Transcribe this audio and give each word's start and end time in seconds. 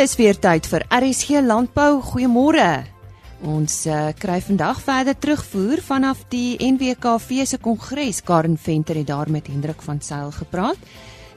is 0.00 0.14
weer 0.16 0.38
tyd 0.40 0.64
vir 0.64 0.84
RSG 0.88 1.42
Landbou. 1.44 1.98
Goeiemôre. 2.00 2.86
Ons 3.44 3.82
uh, 3.84 4.14
kry 4.16 4.38
vandag 4.40 4.78
verder 4.80 5.16
terugvoer 5.18 5.82
vanaf 5.84 6.22
die 6.32 6.56
NWKV 6.56 7.44
se 7.44 7.58
kongres. 7.60 8.22
Karen 8.24 8.56
Venter 8.56 8.96
het 8.96 9.10
daar 9.10 9.28
met 9.28 9.50
Hendrik 9.52 9.84
van 9.84 10.00
Sail 10.00 10.32
gepraat. 10.32 10.80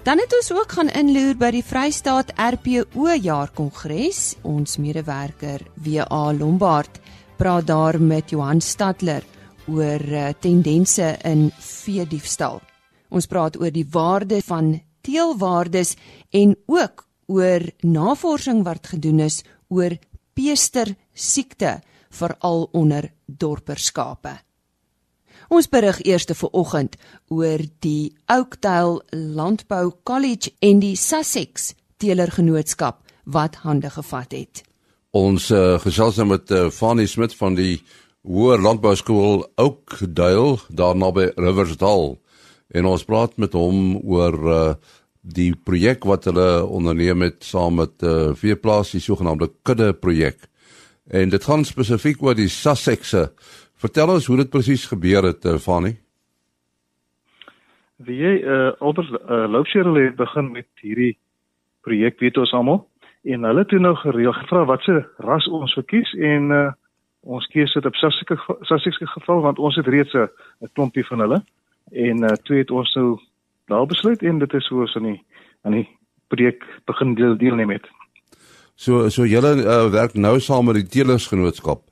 Dan 0.08 0.24
het 0.24 0.32
ons 0.40 0.54
ook 0.56 0.78
gaan 0.78 0.94
inloer 0.96 1.36
by 1.36 1.52
die 1.58 1.64
Vrystaat 1.66 2.32
RPO 2.40 3.12
jaar 3.20 3.52
kongres. 3.52 4.38
Ons 4.48 4.80
medewerker 4.80 5.68
WA 5.84 6.26
Lombard 6.32 7.02
praat 7.36 7.68
daar 7.68 8.00
met 8.00 8.32
Johan 8.32 8.64
Stadler 8.64 9.28
oor 9.68 10.08
uh, 10.08 10.30
tendense 10.40 11.18
in 11.28 11.50
vee 11.60 12.08
diefstal. 12.08 12.62
Ons 13.12 13.28
praat 13.28 13.60
oor 13.60 13.76
die 13.76 13.90
waarde 13.92 14.40
van 14.48 14.78
teelwaardes 15.04 15.98
en 16.32 16.56
ook 16.72 17.10
oor 17.28 17.66
navorsing 17.82 18.64
wat 18.64 18.88
gedoen 18.94 19.20
is 19.26 19.44
oor 19.68 19.96
peester 20.34 20.96
siekte 21.14 21.80
veral 22.14 22.68
onder 22.72 23.12
dorperskape. 23.26 24.38
Ons 25.54 25.68
berig 25.70 26.00
eers 26.06 26.26
te 26.26 26.36
vanoggend 26.38 26.96
oor 27.30 27.62
die 27.84 28.14
Oakdale 28.32 29.02
Landbou 29.12 29.92
College 30.04 30.54
en 30.62 30.80
die 30.82 30.96
Sussex 30.98 31.74
Teelergenootskap 31.98 33.02
wat 33.26 33.60
hande 33.64 33.90
gevat 33.94 34.34
het. 34.34 34.64
Ons 35.14 35.52
uh, 35.54 35.78
gesels 35.84 36.18
nou 36.18 36.32
met 36.34 36.52
uh, 36.52 36.70
Fanny 36.74 37.06
Smit 37.06 37.36
van 37.38 37.56
die 37.56 37.78
Hoër 38.26 38.62
Landbou 38.64 38.96
Skool 38.96 39.44
Oakdale 39.62 40.58
daar 40.70 40.98
naby 40.98 41.30
Riversdal 41.38 42.16
en 42.74 42.90
ons 42.90 43.06
praat 43.06 43.38
met 43.38 43.54
hom 43.54 44.00
oor 44.02 44.38
uh, 44.50 44.62
die 45.24 45.54
projek 45.56 46.04
wat 46.04 46.28
hulle 46.28 46.66
onderneem 46.68 47.24
het 47.24 47.44
saam 47.48 47.80
met 47.80 48.04
uh, 48.04 48.34
Veeplaas 48.36 48.92
die 48.92 49.02
sogenaamde 49.02 49.50
kudde 49.64 49.94
projek. 49.96 50.50
En 51.08 51.32
dit 51.32 51.44
gaan 51.44 51.64
spesifiek 51.64 52.22
oor 52.24 52.36
die 52.36 52.52
Sussexse. 52.52 53.32
Vertel 53.80 54.12
ons 54.12 54.28
hoe 54.28 54.38
dit 54.38 54.52
presies 54.52 54.86
gebeur 54.92 55.24
het, 55.24 55.46
uh, 55.48 55.56
Fanny. 55.60 55.96
Wie 58.04 58.20
jy 58.20 58.36
uh, 58.44 58.72
Albert 58.84 59.12
uh, 59.16 59.46
Loopsherel 59.48 59.96
het 60.02 60.16
begin 60.20 60.52
met 60.52 60.68
hierdie 60.84 61.16
projek 61.88 62.20
weet 62.20 62.38
ons 62.38 62.52
almal 62.56 62.84
en 63.24 63.46
hulle 63.48 63.64
toe 63.72 63.80
nou 63.80 63.94
gereël 63.96 64.36
gevra 64.36 64.66
watse 64.68 64.96
ras 65.24 65.48
ons 65.48 65.76
verkies 65.80 66.12
en 66.20 66.52
uh, 66.52 66.64
ons 67.24 67.46
keuse 67.54 67.80
dit 67.80 67.88
op 67.88 67.96
Sussexse 67.96 68.58
Sussexse 68.68 69.08
geval 69.14 69.44
want 69.46 69.60
ons 69.60 69.76
het 69.80 69.88
reeds 69.88 70.16
'n 70.16 70.72
klompie 70.76 71.06
van 71.08 71.24
hulle 71.24 71.40
en 71.92 72.24
uh, 72.24 72.36
toe 72.44 72.58
het 72.58 72.72
ons 72.72 72.96
nou 72.96 73.20
daar 73.72 73.86
besluit 73.86 74.22
en 74.22 74.40
dit 74.40 74.54
is 74.54 74.68
hoe 74.68 74.82
ons 74.86 74.96
aan 74.96 75.10
die 75.12 75.20
aan 75.64 75.78
die 75.78 75.88
projek 76.28 76.66
begin 76.86 77.14
deel 77.16 77.38
deelneem 77.38 77.70
het. 77.70 77.88
So 78.76 79.10
so 79.10 79.26
julle 79.26 79.56
uh, 79.62 79.92
werk 79.92 80.14
nou 80.14 80.40
saam 80.40 80.66
met 80.66 80.82
die 80.82 80.90
Telersgenootskap. 80.96 81.84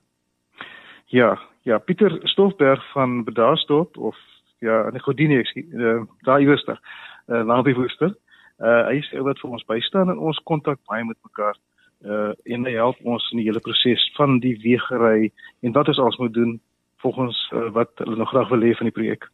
Ja, 1.05 1.39
ja, 1.63 1.77
Pieter 1.77 2.19
Stoffberg 2.23 2.83
van 2.91 3.23
Bedaarsdorp 3.23 3.97
of 3.97 4.17
ja, 4.59 4.85
in 4.87 4.97
die 4.97 5.03
Godini 5.03 5.39
ek 5.41 5.53
uh, 5.55 6.01
daar 6.27 6.41
iewers 6.41 6.65
daar. 6.65 6.81
Uh, 7.27 7.43
naby 7.43 7.73
Woester. 7.77 8.15
Uh 8.61 8.81
hy 8.91 8.99
sê 9.07 9.21
wat 9.25 9.39
vir 9.41 9.53
ons 9.57 9.65
bystaan 9.65 10.11
en 10.13 10.19
ons 10.21 10.41
kontak 10.45 10.77
baie 10.89 11.05
met 11.05 11.17
mekaar 11.25 11.57
uh 12.05 12.33
en 12.45 12.65
hy 12.65 12.73
help 12.77 12.99
ons 13.05 13.23
in 13.31 13.41
die 13.41 13.47
hele 13.47 13.61
proses 13.63 14.03
van 14.17 14.39
die 14.43 14.53
wegery 14.61 15.31
en 15.61 15.73
wat 15.77 15.89
ons 15.89 16.01
als 16.01 16.17
moet 16.21 16.33
doen 16.33 16.59
volgens 17.01 17.37
uh, 17.53 17.69
wat 17.73 17.89
hulle 18.03 18.17
nog 18.17 18.29
graag 18.29 18.49
wil 18.53 18.65
hê 18.65 18.75
van 18.77 18.89
die 18.89 18.97
projek. 18.97 19.25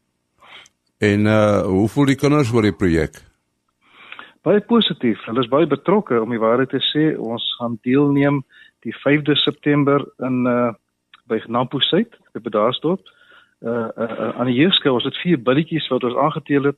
En 0.97 1.25
uh 1.25 1.61
hoe 1.61 1.87
voel 1.87 2.05
die 2.05 2.17
kinders 2.17 2.51
oor 2.53 2.65
die 2.65 2.73
projek? 2.73 3.19
Baie 4.41 4.61
positief. 4.65 5.21
Hulle 5.29 5.43
is 5.43 5.51
baie 5.51 5.67
betrokke 5.69 6.17
om 6.21 6.33
die 6.33 6.41
waarheid 6.41 6.71
te 6.73 6.81
sê. 6.81 7.11
Ons 7.21 7.45
gaan 7.59 7.77
deelneem 7.85 8.41
die 8.85 8.95
5de 9.03 9.35
September 9.43 10.01
in 10.25 10.45
uh 10.49 10.73
by 11.27 11.41
Nampo 11.51 11.79
Suid, 11.83 12.15
by 12.33 12.39
Bedaarsdorp. 12.39 13.03
Uh, 13.59 13.69
uh, 13.69 14.05
uh 14.07 14.29
aan 14.39 14.47
die 14.47 14.55
jeugskool 14.55 14.95
was 14.95 15.03
dit 15.03 15.17
vier 15.21 15.41
billetjies 15.43 15.89
wat 15.91 16.05
ons 16.07 16.15
aangeteel 16.15 16.69
het, 16.71 16.77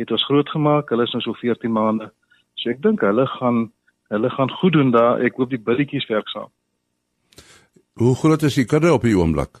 het 0.00 0.10
ons 0.10 0.24
groot 0.24 0.48
gemaak. 0.48 0.88
Hulle 0.88 1.04
is 1.04 1.12
nou 1.12 1.22
so 1.22 1.36
14 1.36 1.72
maande. 1.72 2.08
So 2.56 2.72
ek 2.72 2.80
dink 2.82 3.04
hulle 3.04 3.26
gaan 3.36 3.68
hulle 4.10 4.30
gaan 4.30 4.50
goed 4.50 4.72
doen 4.72 4.90
daar. 4.90 5.20
Ek 5.22 5.36
hoop 5.38 5.52
die 5.52 5.62
billetjies 5.62 6.08
werk 6.10 6.28
saam. 6.32 6.50
Hoe 8.00 8.16
groot 8.16 8.42
is 8.42 8.56
die 8.56 8.66
kudde 8.66 8.90
op 8.92 9.04
die 9.06 9.14
oomblik? 9.18 9.60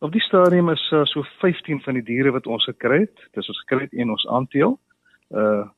Op 0.00 0.12
die 0.12 0.20
stadium 0.20 0.70
is 0.72 0.90
uh, 0.94 1.04
so 1.04 1.22
15 1.38 1.82
van 1.84 1.98
die 1.98 2.02
diere 2.02 2.30
wat 2.32 2.46
ons 2.48 2.64
gekry 2.64 3.02
het. 3.02 3.20
Dis 3.36 3.48
ons 3.52 3.58
gekry 3.66 3.84
het 3.84 3.92
en 3.92 4.16
ons 4.16 4.26
aanteel. 4.28 4.78
Uh 5.28 5.68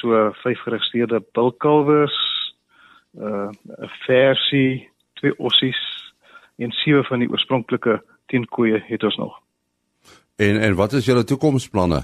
so 0.00 0.16
vyf 0.40 0.60
geregistreerde 0.64 1.18
bulkalwers, 1.36 2.16
uh 3.20 3.50
'n 3.52 3.90
versie, 4.06 4.88
twee 5.20 5.34
ossies 5.38 5.80
en 6.56 6.72
sewe 6.72 7.04
van 7.04 7.18
die 7.18 7.28
oorspronklike 7.28 8.00
teenkoeie 8.26 8.80
het 8.86 9.04
ons 9.04 9.16
nog. 9.16 9.34
En 10.36 10.60
en 10.60 10.74
wat 10.74 10.92
is 10.92 11.04
julle 11.04 11.24
toekomsplanne? 11.24 12.00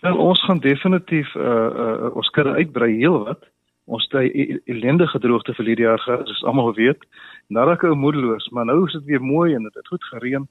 Wel 0.00 0.16
ons 0.16 0.44
gaan 0.44 0.58
definitief 0.58 1.34
uh, 1.34 1.42
uh 1.42 2.16
ons 2.16 2.30
kudde 2.30 2.52
uitbrei 2.58 2.96
heelwat. 2.96 3.51
Ons 3.84 4.08
het 4.08 4.14
'n 4.14 4.24
e-, 4.24 4.42
e-, 4.42 4.60
ellendige 4.64 5.18
droogte 5.18 5.54
vir 5.54 5.66
hierdie 5.66 5.84
jaar 5.84 5.98
gehad, 5.98 6.26
soos 6.26 6.44
almal 6.44 6.74
weet. 6.74 7.04
Nou 7.48 7.66
raak 7.66 7.84
ek 7.84 7.94
moedeloos, 7.94 8.48
maar 8.50 8.64
nou 8.64 8.86
is 8.86 8.92
dit 8.92 9.04
weer 9.04 9.22
mooi 9.22 9.54
en 9.54 9.62
dit 9.62 9.74
het 9.74 9.88
goed 9.88 10.04
gereën. 10.04 10.48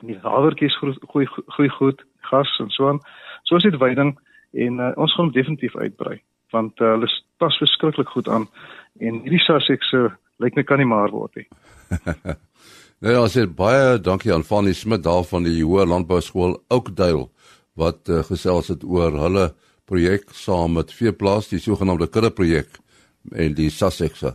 Die 0.00 0.18
havertjies 0.22 0.76
groei 0.76 1.26
groei 1.26 1.68
goed, 1.68 2.04
gas 2.20 2.58
en 2.58 2.70
so 2.70 2.88
aan. 2.88 3.00
So 3.42 3.56
is 3.56 3.62
dit 3.62 3.76
weiding 3.76 4.18
en 4.52 4.78
uh, 4.80 4.92
ons 4.96 5.14
gaan 5.14 5.30
definitief 5.30 5.76
uitbrei 5.76 6.22
want 6.54 6.80
uh, 6.80 6.94
hulle 6.94 7.10
pas 7.42 7.56
verskriklik 7.58 8.08
goed 8.14 8.28
aan 8.30 8.46
en 9.02 9.20
hierdie 9.24 9.42
Sussex 9.42 9.90
se 9.90 10.04
uh, 10.06 10.12
lyk 10.42 10.56
my 10.58 10.64
kan 10.66 10.78
nie 10.78 10.88
maar 10.88 11.10
word 11.14 11.40
nie. 11.40 11.46
nou 13.02 13.14
ja, 13.16 13.24
sê 13.30 13.46
baie 13.60 13.98
dankie 14.02 14.32
aan 14.34 14.46
Fanny 14.46 14.74
Smit 14.74 15.04
daar 15.06 15.26
van 15.26 15.46
die 15.46 15.60
Hoër 15.62 15.90
Landbou 15.90 16.20
Skool 16.22 16.56
Oakdale 16.74 17.28
wat 17.78 18.10
uh, 18.10 18.22
gesels 18.28 18.70
het 18.70 18.86
oor 18.86 19.18
hulle 19.24 19.48
projek 19.84 20.30
saam 20.32 20.78
met 20.78 20.92
Veeplaas, 20.92 21.48
die 21.52 21.60
sogenaamde 21.60 22.08
kudde 22.08 22.30
projek 22.30 22.78
en 23.32 23.54
die 23.56 23.70
Sussexse. 23.70 24.34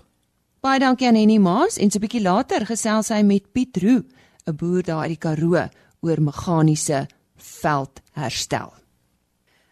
Baie 0.60 0.80
dankie 0.82 1.08
aan 1.08 1.16
Henny 1.16 1.38
Maas 1.40 1.78
en 1.78 1.92
so 1.92 1.98
'n 1.98 2.02
bietjie 2.02 2.22
later 2.22 2.66
gesels 2.66 3.10
hy 3.10 3.22
met 3.24 3.52
Piet 3.54 3.78
Roo, 3.78 4.04
'n 4.48 4.56
boer 4.56 4.84
daar 4.84 5.04
uit 5.04 5.16
die 5.16 5.18
Karoo 5.18 5.70
oor 6.02 6.22
meganiese 6.22 7.08
veldherstel. 7.36 8.74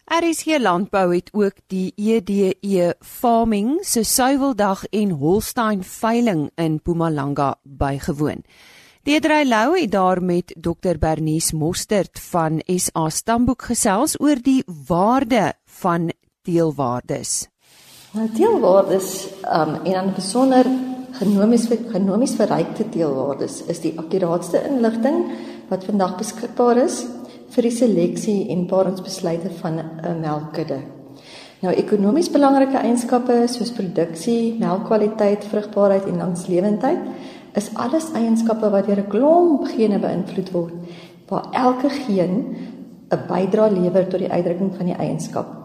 RSG 0.07 0.57
Landbou 0.59 1.15
het 1.15 1.29
ook 1.33 1.55
die 1.67 1.94
EDE 1.95 2.95
Farming 3.01 3.79
se 3.83 4.03
Suiweldag 4.03 4.85
en 4.85 5.09
Holstein 5.09 5.83
veiling 5.83 6.49
in 6.55 6.73
Mpumalanga 6.73 7.55
bygewoon. 7.63 8.44
Deedrey 9.03 9.45
Lou 9.45 9.77
het 9.79 9.91
daar 9.91 10.23
met 10.23 10.55
Dr 10.59 10.97
Bernice 10.99 11.55
Mostert 11.55 12.19
van 12.19 12.61
SA 12.65 13.09
Stamboek 13.09 13.61
gesels 13.69 14.17
oor 14.19 14.39
die 14.44 14.63
waarde 14.88 15.53
van 15.81 16.11
deelwaardes. 16.47 17.47
Nou 18.15 18.27
deelwaardes 18.33 19.27
um, 19.43 19.75
en 19.83 19.91
dan 19.91 20.13
besonder 20.15 20.65
genomies 21.17 21.67
genomies 21.91 22.35
verrykte 22.39 22.85
deelwaardes 22.93 23.63
is 23.71 23.81
die 23.83 23.93
akkuraatste 23.99 24.61
inligting 24.69 25.23
wat 25.69 25.85
vandag 25.85 26.15
beskikbaar 26.19 26.79
is 26.85 27.01
vir 27.55 27.67
die 27.67 27.73
seleksie 27.73 28.38
en 28.53 28.67
paringsbesluite 28.69 29.51
van 29.61 29.79
'n 29.79 30.19
melkkudde. 30.21 30.79
Nou 31.61 31.73
ekonomies 31.73 32.29
belangrike 32.29 32.77
eienskappe 32.77 33.47
soos 33.49 33.71
produksie, 33.71 34.55
melkkwaliteit, 34.59 35.45
vrugbaarheid 35.45 36.05
en 36.05 36.17
langslewendheid 36.17 36.99
is 37.57 37.71
alles 37.73 38.11
eienskappe 38.13 38.69
wat 38.69 38.85
deur 38.85 39.01
'n 39.01 39.09
klomp 39.09 39.67
gene 39.67 39.99
beïnvloed 39.99 40.51
word 40.51 40.73
waar 41.27 41.47
elke 41.51 41.89
geen 41.89 42.55
'n 43.09 43.27
bydrae 43.27 43.71
lewer 43.71 44.07
tot 44.07 44.19
die 44.19 44.31
uitdrukking 44.31 44.75
van 44.75 44.85
die 44.85 44.95
eienskap. 44.95 45.56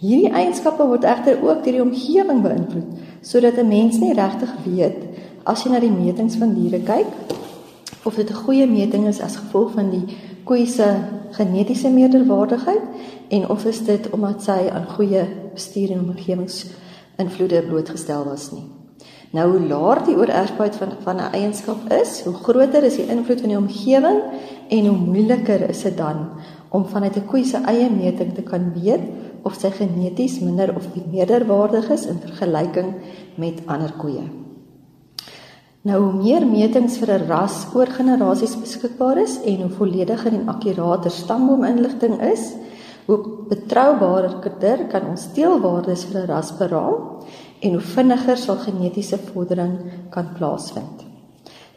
Hierdie 0.00 0.32
eienskappe 0.32 0.86
word 0.88 1.04
egter 1.04 1.42
ook 1.44 1.64
deur 1.64 1.76
die 1.76 1.82
omgewing 1.82 2.40
beïnvloed, 2.40 2.92
sodat 3.20 3.58
'n 3.58 3.68
mens 3.68 3.98
nie 4.00 4.14
regtig 4.16 4.52
weet 4.64 5.04
as 5.44 5.64
jy 5.64 5.72
na 5.72 5.80
die 5.80 5.92
metings 5.92 6.36
van 6.40 6.54
diere 6.54 6.80
kyk 6.80 7.06
of 8.04 8.14
dit 8.16 8.30
'n 8.30 8.42
goeie 8.44 8.66
meting 8.66 9.06
is 9.06 9.20
as 9.20 9.36
gevolg 9.36 9.72
van 9.72 9.90
die 9.90 10.16
koei 10.44 10.66
se 10.66 10.86
genetiese 11.32 11.90
meerderwaardigheid 11.90 12.82
en 13.28 13.48
of 13.48 13.64
is 13.64 13.84
dit 13.84 14.10
omdat 14.10 14.42
sy 14.42 14.70
aan 14.72 14.86
goeie 14.96 15.24
bestuur 15.54 15.90
en 15.90 16.00
omgewingsinvloede 16.00 17.62
blootgestel 17.68 18.24
was 18.24 18.52
nie. 18.52 18.64
Nou 19.32 19.50
hoe 19.50 19.68
laer 19.68 20.04
die 20.04 20.16
oorerfbaarheid 20.16 20.76
van 20.76 20.92
van 21.04 21.16
'n 21.16 21.32
eienskap 21.32 21.92
is, 21.92 22.22
hoe 22.24 22.34
groter 22.34 22.82
is 22.82 22.96
die 22.96 23.06
invloed 23.06 23.40
van 23.40 23.48
die 23.48 23.58
omgewing 23.58 24.20
en 24.68 24.86
hoe 24.86 24.96
moeiliker 24.96 25.68
is 25.68 25.82
dit 25.82 25.96
dan 25.96 26.28
om 26.70 26.86
vanuit 26.86 27.16
'n 27.16 27.26
koei 27.26 27.44
se 27.44 27.56
eie 27.56 27.90
meting 27.90 28.34
te 28.34 28.42
kan 28.42 28.72
weet 28.82 29.00
of 29.42 29.54
sy 29.54 29.70
geneties 29.70 30.40
minder 30.40 30.74
of 30.76 30.86
meerderwaardig 31.12 31.90
is 31.90 32.06
in 32.06 32.20
vergelyking 32.20 32.94
met 33.36 33.62
ander 33.66 33.92
koeie. 33.98 34.26
Nou 35.82 35.96
hoe 36.02 36.12
meer 36.12 36.44
metings 36.44 36.98
vir 37.00 37.10
'n 37.14 37.28
ras 37.28 37.66
oor 37.74 37.86
generasies 37.86 38.56
beskikbaar 38.60 39.18
is 39.18 39.38
en 39.44 39.62
hoe 39.62 39.76
vollediger 39.78 40.32
en 40.32 40.48
akkurater 40.48 41.10
stamboominligting 41.10 42.20
is, 42.20 42.52
hoe 43.06 43.18
betroubaarer 43.48 44.88
kan 44.90 45.08
ons 45.08 45.32
teelwaardes 45.32 46.04
vir 46.04 46.20
'n 46.20 46.26
ras 46.26 46.52
beraam 46.58 47.24
en 47.60 47.70
hoe 47.70 47.80
vinniger 47.80 48.36
sal 48.36 48.56
genetiese 48.56 49.18
vordering 49.18 49.78
kan 50.10 50.28
plaasvind. 50.36 51.04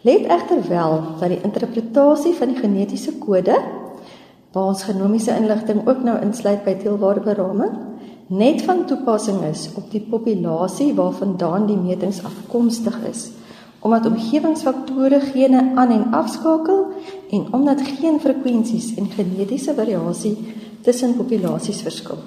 Let 0.02 0.26
egter 0.26 0.68
wel 0.68 1.02
dat 1.20 1.30
die 1.30 1.42
interpretasie 1.42 2.34
van 2.34 2.48
die 2.48 2.60
genetiese 2.60 3.18
kode 3.20 3.56
waar 4.54 4.72
ons 4.72 4.84
genomiese 4.84 5.36
inligting 5.36 5.88
ook 5.88 6.04
nou 6.04 6.18
insluit 6.22 6.64
by 6.64 6.78
teelwaardeberaming 6.82 7.78
net 8.28 8.62
van 8.66 8.86
toepassing 8.86 9.44
is 9.50 9.70
op 9.76 9.92
die 9.92 10.02
populasie 10.10 10.94
waarvandaan 10.94 11.66
die 11.68 11.78
metings 11.78 12.24
afkomstig 12.24 13.00
is 13.10 13.32
omdat 13.84 14.06
omgewingsfaktore 14.06 15.20
gene 15.20 15.72
aan 15.76 15.92
en 15.92 16.12
afskakel 16.16 16.86
en 17.30 17.48
omdat 17.52 17.82
geen 17.82 18.20
frekwensies 18.20 18.94
en 18.96 19.10
genetiese 19.12 19.74
variasie 19.76 20.38
tussen 20.82 21.16
populasies 21.16 21.82
verskil. 21.84 22.22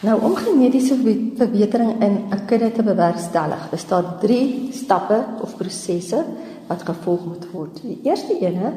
Nou 0.00 0.16
om 0.22 0.36
genetiese 0.36 0.96
verbetering 1.36 2.00
in 2.00 2.14
'n 2.30 2.44
kudde 2.46 2.72
te 2.72 2.82
bewerkstellig, 2.82 3.68
is 3.72 3.86
daar 3.86 4.18
3 4.20 4.68
stappe 4.72 5.24
of 5.42 5.56
prosesse 5.56 6.24
wat 6.66 6.82
gevolg 6.82 7.24
moet 7.26 7.46
word. 7.52 7.80
Die 7.82 8.00
eerste 8.02 8.38
ene 8.40 8.72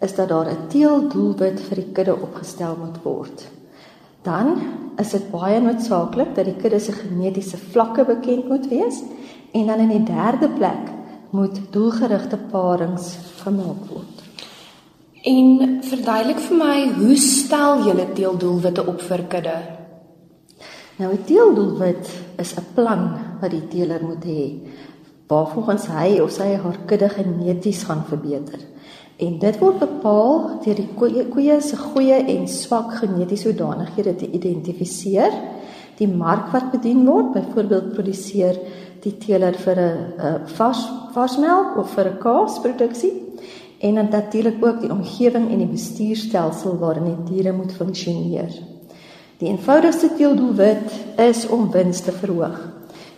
is 0.00 0.14
dat 0.14 0.28
daar 0.28 0.48
'n 0.50 0.68
teeldoelwit 0.68 1.60
vir 1.60 1.76
die 1.76 1.92
kudde 1.92 2.14
opgestel 2.16 2.76
moet 2.76 3.02
word. 3.02 3.48
Dan 4.22 4.46
is 4.96 5.10
dit 5.10 5.30
baie 5.30 5.60
noodsaaklik 5.60 6.34
dat 6.34 6.44
die 6.44 6.56
kudde 6.56 6.80
se 6.80 6.92
genetiese 6.92 7.56
vlakke 7.56 8.04
bekend 8.04 8.48
moet 8.48 8.68
wees 8.68 9.02
en 9.52 9.66
dan 9.66 9.78
in 9.78 9.88
die 9.88 10.14
derde 10.14 10.48
plek 10.48 10.90
moet 11.30 11.60
doelgerigte 11.70 12.36
parings 12.50 13.18
gemaak 13.42 13.86
word. 13.88 14.16
En 15.22 15.78
verduidelik 15.82 16.38
vir 16.38 16.56
my, 16.56 16.76
hoe 16.96 17.16
stel 17.16 17.84
julle 17.84 18.06
teeldoelwitte 18.12 18.86
op 18.86 19.00
vir 19.00 19.24
kudde? 19.28 19.58
Nou 20.96 21.12
'n 21.12 21.24
teeldoelwit 21.24 22.08
is 22.36 22.54
'n 22.56 22.66
plan 22.74 23.02
wat 23.40 23.50
die 23.50 23.68
teeler 23.68 24.00
moet 24.04 24.24
hê 24.24 24.60
waarvolgens 25.28 25.86
hy 25.86 26.18
of 26.20 26.30
sy 26.30 26.56
haar 26.56 26.78
kudde 26.86 27.08
geneties 27.08 27.82
gaan 27.82 28.04
verbeter. 28.08 28.58
En 29.20 29.38
dit 29.38 29.58
word 29.60 29.78
bepaal 29.82 30.36
deur 30.64 30.78
die 30.78 30.88
koeie, 30.96 31.26
koeie 31.28 31.60
se 31.60 31.76
goeie 31.76 32.22
en 32.34 32.46
swak 32.48 32.94
genetiese 33.02 33.50
hoedanighede 33.50 34.14
te 34.22 34.28
identifiseer, 34.30 35.34
die 36.00 36.08
mark 36.08 36.48
wat 36.54 36.70
bedien 36.72 37.04
word, 37.04 37.34
byvoorbeeld 37.34 37.90
produseer 37.92 38.56
die 39.04 39.16
teeler 39.20 39.56
vir 39.64 39.78
'n 39.80 40.46
vars 40.56 40.82
varsmelk 41.12 41.76
of 41.76 41.90
vir 41.94 42.06
'n 42.08 42.18
kaasproduksie 42.18 43.12
en 43.80 43.94
natuurlik 43.94 44.64
ook 44.64 44.80
die 44.80 44.92
omgewing 44.92 45.50
en 45.50 45.58
die 45.58 45.72
bestuurstelsel 45.76 46.78
waarin 46.78 47.04
die 47.04 47.34
diere 47.34 47.52
moet 47.52 47.72
funksioneer. 47.72 48.52
Die 49.38 49.48
eenvoudigste 49.48 50.10
teeldoelwit 50.16 50.92
is 51.16 51.46
om 51.48 51.70
wins 51.70 52.00
te 52.00 52.12
verhoog. 52.12 52.58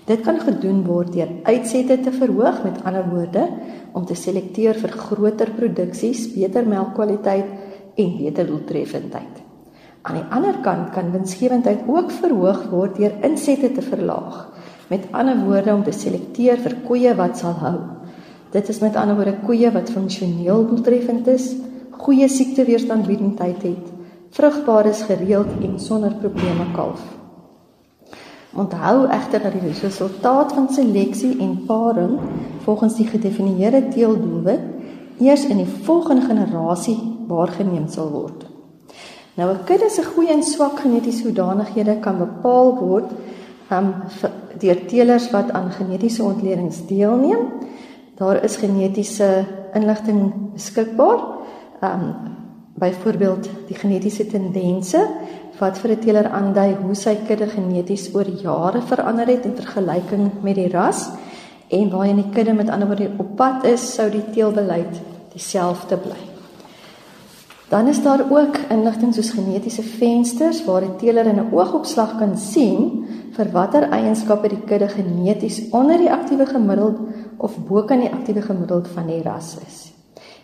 Dit 0.07 0.21
kan 0.21 0.39
gedoen 0.41 0.85
word 0.87 1.13
deur 1.13 1.29
uitsette 1.43 2.01
te 2.01 2.13
verhoog, 2.13 2.63
met 2.63 2.85
ander 2.85 3.09
woorde, 3.11 3.49
om 3.93 4.07
te 4.07 4.17
selekteer 4.19 4.79
vir 4.81 4.95
groter 4.97 5.53
produksies, 5.57 6.27
beter 6.35 6.67
melkkwaliteit 6.69 7.49
en 8.01 8.13
beter 8.19 8.49
doeltreffendheid. 8.49 9.41
Aan 10.03 10.19
die 10.19 10.29
ander 10.35 10.59
kant 10.65 10.91
kan 10.97 11.13
winsgewendheid 11.15 11.87
ook 11.87 12.11
verhoog 12.11 12.65
word 12.73 12.97
deur 12.99 13.15
insette 13.23 13.71
te 13.77 13.85
verlaag. 13.87 14.49
Met 14.91 15.07
ander 15.15 15.39
woorde 15.47 15.75
om 15.75 15.85
te 15.87 15.95
selekteer 15.95 16.59
vir 16.65 16.81
koeie 16.89 17.15
wat 17.17 17.39
sal 17.39 17.55
hou. 17.63 17.77
Dit 18.53 18.69
is 18.69 18.83
met 18.83 18.99
ander 18.99 19.17
woorde 19.17 19.39
koeie 19.47 19.71
wat 19.73 19.95
funksioneel 19.95 20.67
doeltreffend 20.69 21.31
is, 21.33 21.53
goeie 22.03 22.29
siekteweerstandbiedendheid 22.29 23.63
het, 23.63 23.91
vrugbaar 24.35 24.91
is 24.91 25.05
gereeld 25.07 25.55
en 25.63 25.79
sonder 25.81 26.15
probleme 26.21 26.67
kalf. 26.75 27.22
Onthou 28.55 29.07
egter 29.09 29.43
dat 29.43 29.53
die 29.53 29.73
resultaat 29.81 30.53
van 30.53 30.69
seleksie 30.69 31.39
en 31.41 31.65
paring 31.67 32.19
volgens 32.65 32.97
die 32.97 33.07
gedefinieerde 33.07 33.89
teeldoelwit 33.89 34.61
eers 35.21 35.47
in 35.47 35.57
die 35.57 35.69
volgende 35.87 36.27
generasie 36.27 36.99
waargeneem 37.29 37.89
sal 37.89 38.11
word. 38.11 38.47
Nou 39.35 39.51
'n 39.53 39.65
kudde 39.65 39.89
se 39.89 40.05
goeie 40.05 40.33
en 40.33 40.43
swak 40.43 40.81
genetiese 40.81 41.23
hoedanighede 41.23 41.97
kan 42.01 42.19
bepaal 42.19 42.79
word 42.79 43.11
um, 43.73 43.95
deur 44.59 44.87
teelers 44.87 45.31
wat 45.31 45.51
aan 45.51 45.71
genetiese 45.71 46.23
ontledings 46.23 46.87
deelneem. 46.87 47.49
Daar 48.15 48.45
is 48.45 48.57
genetiese 48.57 49.45
inligting 49.75 50.53
beskikbaar. 50.53 51.21
Um 51.81 52.15
byvoorbeeld 52.75 53.49
die 53.67 53.77
genetiese 53.77 54.27
tendense 54.27 55.09
wat 55.63 55.79
vir 55.79 55.93
'n 55.93 56.03
teeler 56.05 56.29
aandui 56.29 56.75
hoe 56.83 56.95
sy 56.95 57.15
kudde 57.29 57.47
geneties 57.47 58.11
oor 58.15 58.27
jare 58.27 58.83
verander 58.83 59.27
het 59.27 59.45
in 59.47 59.55
vergelyking 59.55 60.43
met 60.43 60.57
die 60.57 60.69
ras 60.69 61.11
en 61.69 61.91
waarheen 61.91 62.23
die 62.23 62.33
kudde 62.35 62.53
met 62.53 62.71
ander 62.71 62.89
woorde 62.89 63.11
op 63.19 63.37
pad 63.37 63.65
is, 63.65 63.95
sou 63.95 64.11
die 64.11 64.25
teelbeleid 64.35 65.01
dieselfde 65.33 65.97
bly. 65.97 66.23
Dan 67.69 67.87
is 67.89 68.03
daar 68.03 68.21
ook 68.31 68.59
inligting 68.69 69.15
soos 69.15 69.31
genetiese 69.31 69.83
vensters 69.83 70.65
waar 70.65 70.81
die 70.81 70.97
teeler 70.97 71.27
in 71.27 71.39
'n 71.41 71.55
oogopslag 71.55 72.19
kan 72.19 72.37
sien 72.37 73.07
vir 73.33 73.51
watter 73.53 73.89
eienskappe 73.89 74.49
die 74.49 74.65
kudde 74.67 74.89
geneties 74.89 75.71
onder 75.71 75.97
die 75.99 76.13
aktiewe 76.13 76.47
gemiddeld 76.47 76.99
of 77.39 77.57
bo 77.69 77.83
kan 77.83 78.01
die 78.01 78.13
aktiewe 78.13 78.43
gemiddeld 78.43 78.89
van 78.89 79.07
die 79.07 79.23
ras 79.23 79.57
is. 79.67 79.92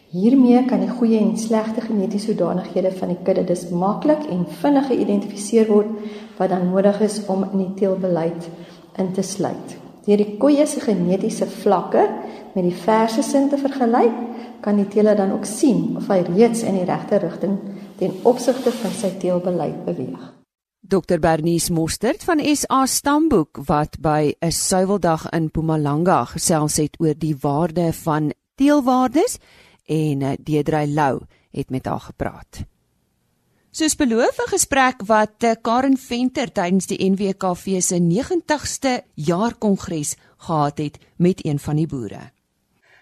Hiermee 0.08 0.62
kan 0.64 0.81
die 0.81 0.88
goeie 0.88 1.19
en 1.20 1.34
slegte 1.37 1.82
genetiese 1.84 2.31
hoedanighede 2.31 2.94
van 2.96 3.10
die 3.12 3.19
kudde 3.25 3.43
dus 3.50 3.66
maklik 3.69 4.22
en 4.32 4.46
vinnig 4.62 4.87
geïdentifiseer 4.88 5.69
word 5.69 5.90
wat 6.38 6.49
dan 6.49 6.70
nodig 6.70 7.02
is 7.05 7.19
om 7.28 7.44
in 7.50 7.58
die 7.58 7.75
teelbeleid 7.82 8.49
in 8.96 9.12
te 9.12 9.22
sluit. 9.22 9.75
Deur 10.06 10.22
die 10.22 10.38
koeie 10.40 10.64
se 10.66 10.81
genetiese 10.81 11.44
vlakke 11.58 12.06
met 12.55 12.64
die 12.64 12.78
verse 12.87 13.22
sin 13.22 13.50
te 13.52 13.60
vergelyk, 13.60 14.16
kan 14.64 14.81
die 14.81 14.88
teeler 14.88 15.16
dan 15.16 15.37
ook 15.37 15.44
sien 15.44 15.99
of 16.00 16.08
hy 16.08 16.22
reeds 16.31 16.64
in 16.64 16.81
die 16.81 16.88
regte 16.88 17.20
rigting 17.20 17.60
ten 18.00 18.16
opsigte 18.25 18.72
van 18.81 18.96
sy 18.96 19.12
teelbeleid 19.20 19.84
beweeg. 19.84 20.32
Dr 20.88 21.20
Bernice 21.20 21.72
Mostert 21.72 22.25
van 22.25 22.40
SA 22.56 22.87
Stamboek 22.88 23.60
wat 23.69 24.00
by 24.00 24.32
'n 24.40 24.50
suiweldag 24.50 25.28
in 25.37 25.52
Mpumalanga 25.52 26.25
gesels 26.25 26.81
het 26.81 26.96
oor 26.96 27.14
die 27.14 27.37
waarde 27.37 27.93
van 27.93 28.32
teelwaardes 28.56 29.37
en 29.88 30.23
eh, 30.23 30.37
Deedrey 30.38 30.87
Lou 30.87 31.20
het 31.50 31.70
met 31.70 31.87
haar 31.87 32.00
gepraat. 32.00 32.64
Soos 33.70 33.96
beloof 33.96 34.38
'n 34.38 34.50
gesprek 34.50 35.02
wat 35.06 35.43
eh, 35.43 35.56
Karen 35.62 35.96
Venter 35.96 36.52
tydens 36.52 36.87
die 36.87 37.11
NWKV 37.11 37.81
se 37.81 37.98
90ste 37.98 39.05
jaarkongres 39.15 40.17
gehad 40.36 40.79
het 40.79 40.98
met 41.17 41.44
een 41.44 41.58
van 41.58 41.77
die 41.77 41.86
boere. 41.86 42.32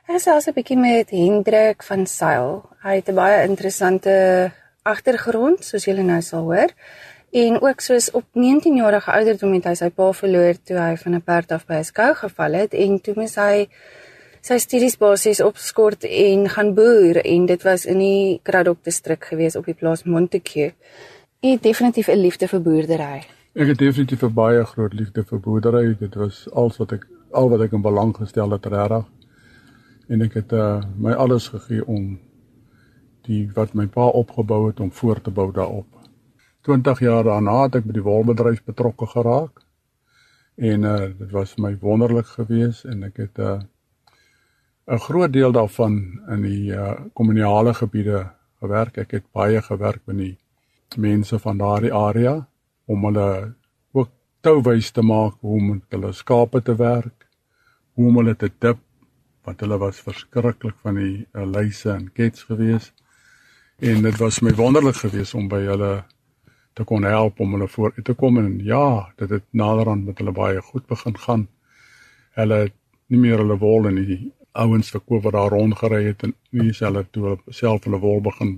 Ek 0.07 0.15
gesels 0.15 0.47
'n 0.47 0.53
bietjie 0.53 0.79
met 0.79 1.11
Hendrik 1.11 1.83
van 1.83 2.07
Sail. 2.07 2.69
Hy 2.83 2.95
het 2.95 3.09
'n 3.09 3.15
baie 3.15 3.49
interessante 3.49 4.53
agtergrond 4.83 5.65
soos 5.65 5.85
julle 5.85 6.03
nou 6.03 6.23
sal 6.23 6.43
hoor. 6.43 6.71
En 7.31 7.61
ook 7.61 7.81
soos 7.81 8.11
op 8.11 8.25
19 8.33 8.77
jarige 8.77 9.11
ouderdom 9.11 9.53
het 9.53 9.65
hy 9.65 9.75
sy 9.75 9.91
pa 9.91 10.13
verloor 10.13 10.55
toe 10.65 10.79
hy 10.79 10.97
van 10.97 11.15
'n 11.15 11.23
perd 11.23 11.53
af 11.53 11.67
by 11.67 11.75
'n 11.75 11.85
skou 11.85 12.15
geval 12.15 12.53
het 12.53 12.75
en 12.75 13.01
toe 13.01 13.15
moes 13.17 13.35
hy 13.35 13.69
sy 14.47 14.61
studies 14.63 14.95
basies 14.95 15.41
opskort 15.43 16.05
en 16.07 16.45
gaan 16.55 16.69
boer 16.77 17.19
en 17.19 17.47
dit 17.51 17.65
was 17.67 17.85
in 17.91 17.99
die 17.99 18.41
Kraddock 18.47 18.85
distrik 18.87 19.25
gewees 19.33 19.57
op 19.59 19.67
die 19.67 19.75
plaas 19.75 20.05
Montague. 20.07 20.69
Hy 21.43 21.55
het 21.57 21.63
definitief 21.65 22.09
'n 22.09 22.21
liefde 22.21 22.47
vir 22.49 22.61
boerdery. 22.63 23.27
Ek 23.55 23.67
het 23.73 23.79
definitief 23.79 24.23
'n 24.23 24.35
baie 24.35 24.65
groot 24.65 24.95
liefde 24.95 25.25
vir 25.25 25.41
boerdery. 25.41 25.97
Dit 25.99 26.15
was 26.15 26.47
alles 26.53 26.77
wat 26.77 26.93
ek 26.93 27.07
al 27.33 27.49
wat 27.49 27.61
ek 27.61 27.73
in 27.73 27.83
belang 27.83 28.15
gestel 28.17 28.51
het 28.51 28.67
regtig. 28.67 29.05
En 30.09 30.23
ek 30.23 30.35
het 30.35 30.53
uh, 30.53 30.83
my 30.97 31.13
alles 31.13 31.49
gegee 31.49 31.87
om 31.87 32.19
die 33.23 33.51
wat 33.55 33.75
my 33.75 33.87
pa 33.87 34.07
opgebou 34.07 34.67
het 34.67 34.81
om 34.81 34.93
voort 34.93 35.25
te 35.25 35.31
bou 35.31 35.53
daarop. 35.53 35.87
20 36.63 37.01
jaar 37.01 37.25
daarna 37.25 37.63
het 37.63 37.75
ek 37.75 37.85
by 37.85 37.93
die 37.93 38.03
wolbedryf 38.03 38.65
betrokke 38.65 39.07
geraak. 39.07 39.61
En 40.57 40.83
uh 40.83 41.11
dit 41.19 41.31
was 41.31 41.57
my 41.57 41.77
wonderlik 41.81 42.27
geweest 42.27 42.85
en 42.85 43.03
ek 43.03 43.17
het 43.17 43.39
uh, 43.39 43.61
'n 44.87 44.99
groot 44.99 45.33
deel 45.33 45.53
daarvan 45.53 45.95
in 46.29 46.43
die 46.43 46.71
uh 46.71 46.95
kommunale 47.13 47.75
gebiede 47.75 48.31
gewerk. 48.61 48.99
Ek 48.99 49.11
het 49.11 49.25
baie 49.33 49.63
gewerk 49.63 50.03
met 50.07 50.17
die 50.17 50.37
mense 50.97 51.39
van 51.39 51.59
daardie 51.59 51.93
area 51.93 52.47
om 52.87 53.05
hulle 53.05 53.55
ook 53.93 54.11
touwys 54.41 54.91
te 54.91 55.03
maak 55.03 55.35
hoe 55.41 55.57
om 55.59 55.83
hulle 55.89 56.13
skape 56.13 56.63
te 56.63 56.77
werk, 56.77 57.27
hoe 57.95 58.09
om 58.09 58.17
hulle 58.17 58.37
te 58.37 58.51
dip 58.59 58.79
want 59.45 59.61
hulle 59.61 59.79
was 59.79 60.03
verskriklik 60.03 60.75
van 60.83 60.95
die 60.99 61.27
uh, 61.35 61.45
luise 61.47 61.91
en 61.91 62.09
kets 62.13 62.43
geweest. 62.43 62.93
En 63.79 64.03
dit 64.03 64.17
was 64.19 64.41
my 64.43 64.55
wonderlik 64.55 64.97
geweest 65.03 65.35
om 65.35 65.49
by 65.49 65.61
hulle 65.67 65.93
te 66.75 66.85
kon 66.85 67.03
help 67.03 67.41
om 67.41 67.53
hulle 67.55 67.69
voor 67.69 67.95
te 68.03 68.15
kom 68.15 68.39
en 68.39 68.59
ja, 68.65 69.13
dit 69.17 69.31
het 69.31 69.45
naderhand 69.51 70.07
met 70.07 70.19
hulle 70.19 70.33
baie 70.33 70.63
goed 70.63 70.87
begin 70.87 71.19
gaan. 71.19 71.47
Hulle 72.39 72.67
nie 73.07 73.21
meer 73.23 73.39
hulle 73.39 73.59
wol 73.59 73.87
in 73.91 74.03
die 74.03 74.19
ouens 74.63 74.91
verkoop 74.91 75.23
wat 75.27 75.37
daar 75.37 75.55
rondgery 75.55 76.03
het 76.09 76.23
en 76.27 76.35
nie 76.51 76.73
selfe 76.75 77.07
toe 77.11 77.25
hulle 77.29 77.57
self 77.61 77.85
hulle 77.85 78.01
wol 78.03 78.21
begin 78.25 78.57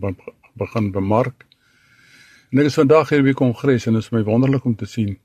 begin 0.58 0.90
bemark. 0.92 1.46
En 2.50 2.62
ek 2.62 2.70
is 2.70 2.78
vandag 2.80 3.10
hier 3.12 3.22
by 3.22 3.34
kongres 3.36 3.86
en 3.86 3.98
dit 3.98 4.04
is 4.04 4.12
my 4.14 4.22
wonderlik 4.26 4.64
om 4.66 4.76
te 4.76 4.88
sien 4.88 5.18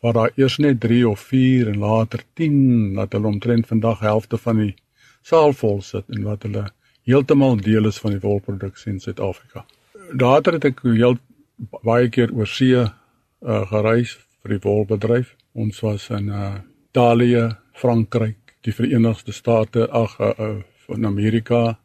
waar 0.00 0.16
daar 0.16 0.30
eers 0.40 0.56
net 0.56 0.80
3 0.80 1.08
of 1.08 1.20
4 1.28 1.68
en 1.68 1.78
later 1.78 2.22
10 2.40 2.94
dat 2.94 3.12
hulle 3.12 3.26
omtrent 3.26 3.66
vandag 3.66 4.00
helfte 4.00 4.38
van 4.38 4.56
die 4.56 4.74
saal 5.22 5.52
vol 5.52 5.82
sit 5.84 6.08
en 6.08 6.24
wat 6.24 6.46
hulle 6.48 6.64
heeltemal 7.08 7.60
deel 7.60 7.88
is 7.90 8.00
van 8.00 8.16
die 8.16 8.22
wolproduksie 8.22 8.92
in 8.92 9.00
Suid-Afrika. 9.00 9.64
Daar 10.16 10.40
het 10.52 10.64
ek 10.64 10.80
heel 10.84 11.18
baie 11.84 12.08
keer 12.08 12.32
oor 12.32 12.48
see 12.48 12.76
uh, 12.80 12.88
gereis 13.72 14.16
vir 14.40 14.56
die 14.56 14.62
wolbedryf. 14.64 15.34
Ons 15.52 15.80
was 15.84 16.08
in 16.16 16.30
uh, 16.32 16.54
Italië, 16.90 17.50
Frankryk, 17.76 18.39
die 18.66 18.72
Verenigde 18.72 19.32
State, 19.32 19.86
ag 19.88 20.18
uh, 20.20 20.32
uh, 20.38 20.56
van 20.86 21.06
Amerika 21.06 21.78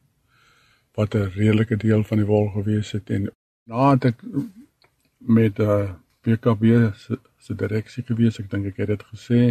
wat 0.96 1.15
'n 1.15 1.32
redelike 1.36 1.77
deel 1.77 2.03
van 2.03 2.17
die 2.17 2.25
wol 2.27 2.50
gewees 2.50 2.91
het 2.91 3.10
en 3.10 3.29
na 3.63 3.91
het 3.91 4.05
ek 4.05 4.24
met 5.20 5.60
uh, 5.60 5.91
PKB 6.22 6.63
se, 6.96 7.20
se 7.38 7.55
direksie 7.55 8.03
gewees, 8.03 8.39
ek 8.39 8.50
dink 8.50 8.65
ek 8.65 8.77
het 8.77 8.88
dit 8.88 9.03
gesê. 9.03 9.41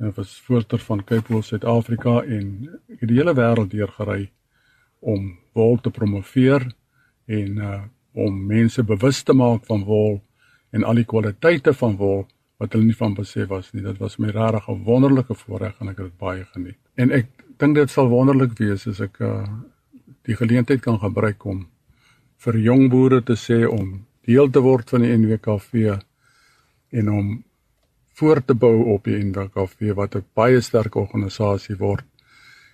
Ek 0.00 0.16
was 0.16 0.40
voorsteur 0.40 0.78
van 0.78 1.04
Cape 1.04 1.32
Wool 1.32 1.42
Suid-Afrika 1.42 2.22
en 2.22 2.68
ek 2.88 3.00
het 3.00 3.08
die 3.08 3.18
hele 3.18 3.34
wêreld 3.34 3.70
deurgery 3.70 4.30
om 5.00 5.38
wol 5.52 5.80
te 5.80 5.90
promoveer 5.90 6.70
en 7.26 7.58
uh 7.58 7.82
om 8.12 8.46
mense 8.46 8.82
bewus 8.84 9.22
te 9.22 9.32
maak 9.32 9.64
van 9.64 9.84
wol 9.88 10.18
en 10.70 10.84
al 10.84 10.98
die 11.00 11.08
kwaliteite 11.08 11.72
van 11.72 11.96
wol 11.96 12.26
wat 12.62 12.76
hulle 12.76 12.86
nie 12.86 12.96
van 12.98 13.16
besef 13.18 13.48
was 13.50 13.72
nie. 13.74 13.82
Dit 13.82 13.98
was 13.98 14.18
my 14.22 14.30
regtig 14.30 14.68
'n 14.68 14.84
wonderlike 14.86 15.34
voorreg 15.34 15.74
en 15.80 15.88
ek 15.88 15.98
het 15.98 16.06
dit 16.06 16.18
baie 16.18 16.44
geniet. 16.54 16.78
En 16.96 17.10
ek 17.10 17.26
dink 17.58 17.74
dit 17.74 17.90
sal 17.90 18.08
wonderlik 18.08 18.58
wees 18.58 18.86
as 18.86 19.00
ek 19.00 19.20
uh 19.20 19.46
die 20.22 20.36
geleentheid 20.36 20.80
kan 20.80 20.98
gebruik 20.98 21.44
om 21.44 21.66
vir 22.38 22.56
jong 22.58 22.90
boere 22.90 23.22
te 23.22 23.34
sê 23.34 23.66
om 23.66 24.06
deel 24.26 24.50
te 24.50 24.60
word 24.60 24.90
van 24.90 25.00
die 25.02 25.16
NWKV 25.16 25.98
en 26.92 27.08
om 27.08 27.44
voort 28.14 28.46
te 28.46 28.54
bou 28.54 28.94
op 28.94 29.04
die 29.04 29.18
NWKV 29.18 29.94
wat 29.94 30.14
'n 30.14 30.24
baie 30.34 30.60
sterk 30.60 30.96
organisasie 30.96 31.76
word 31.76 32.04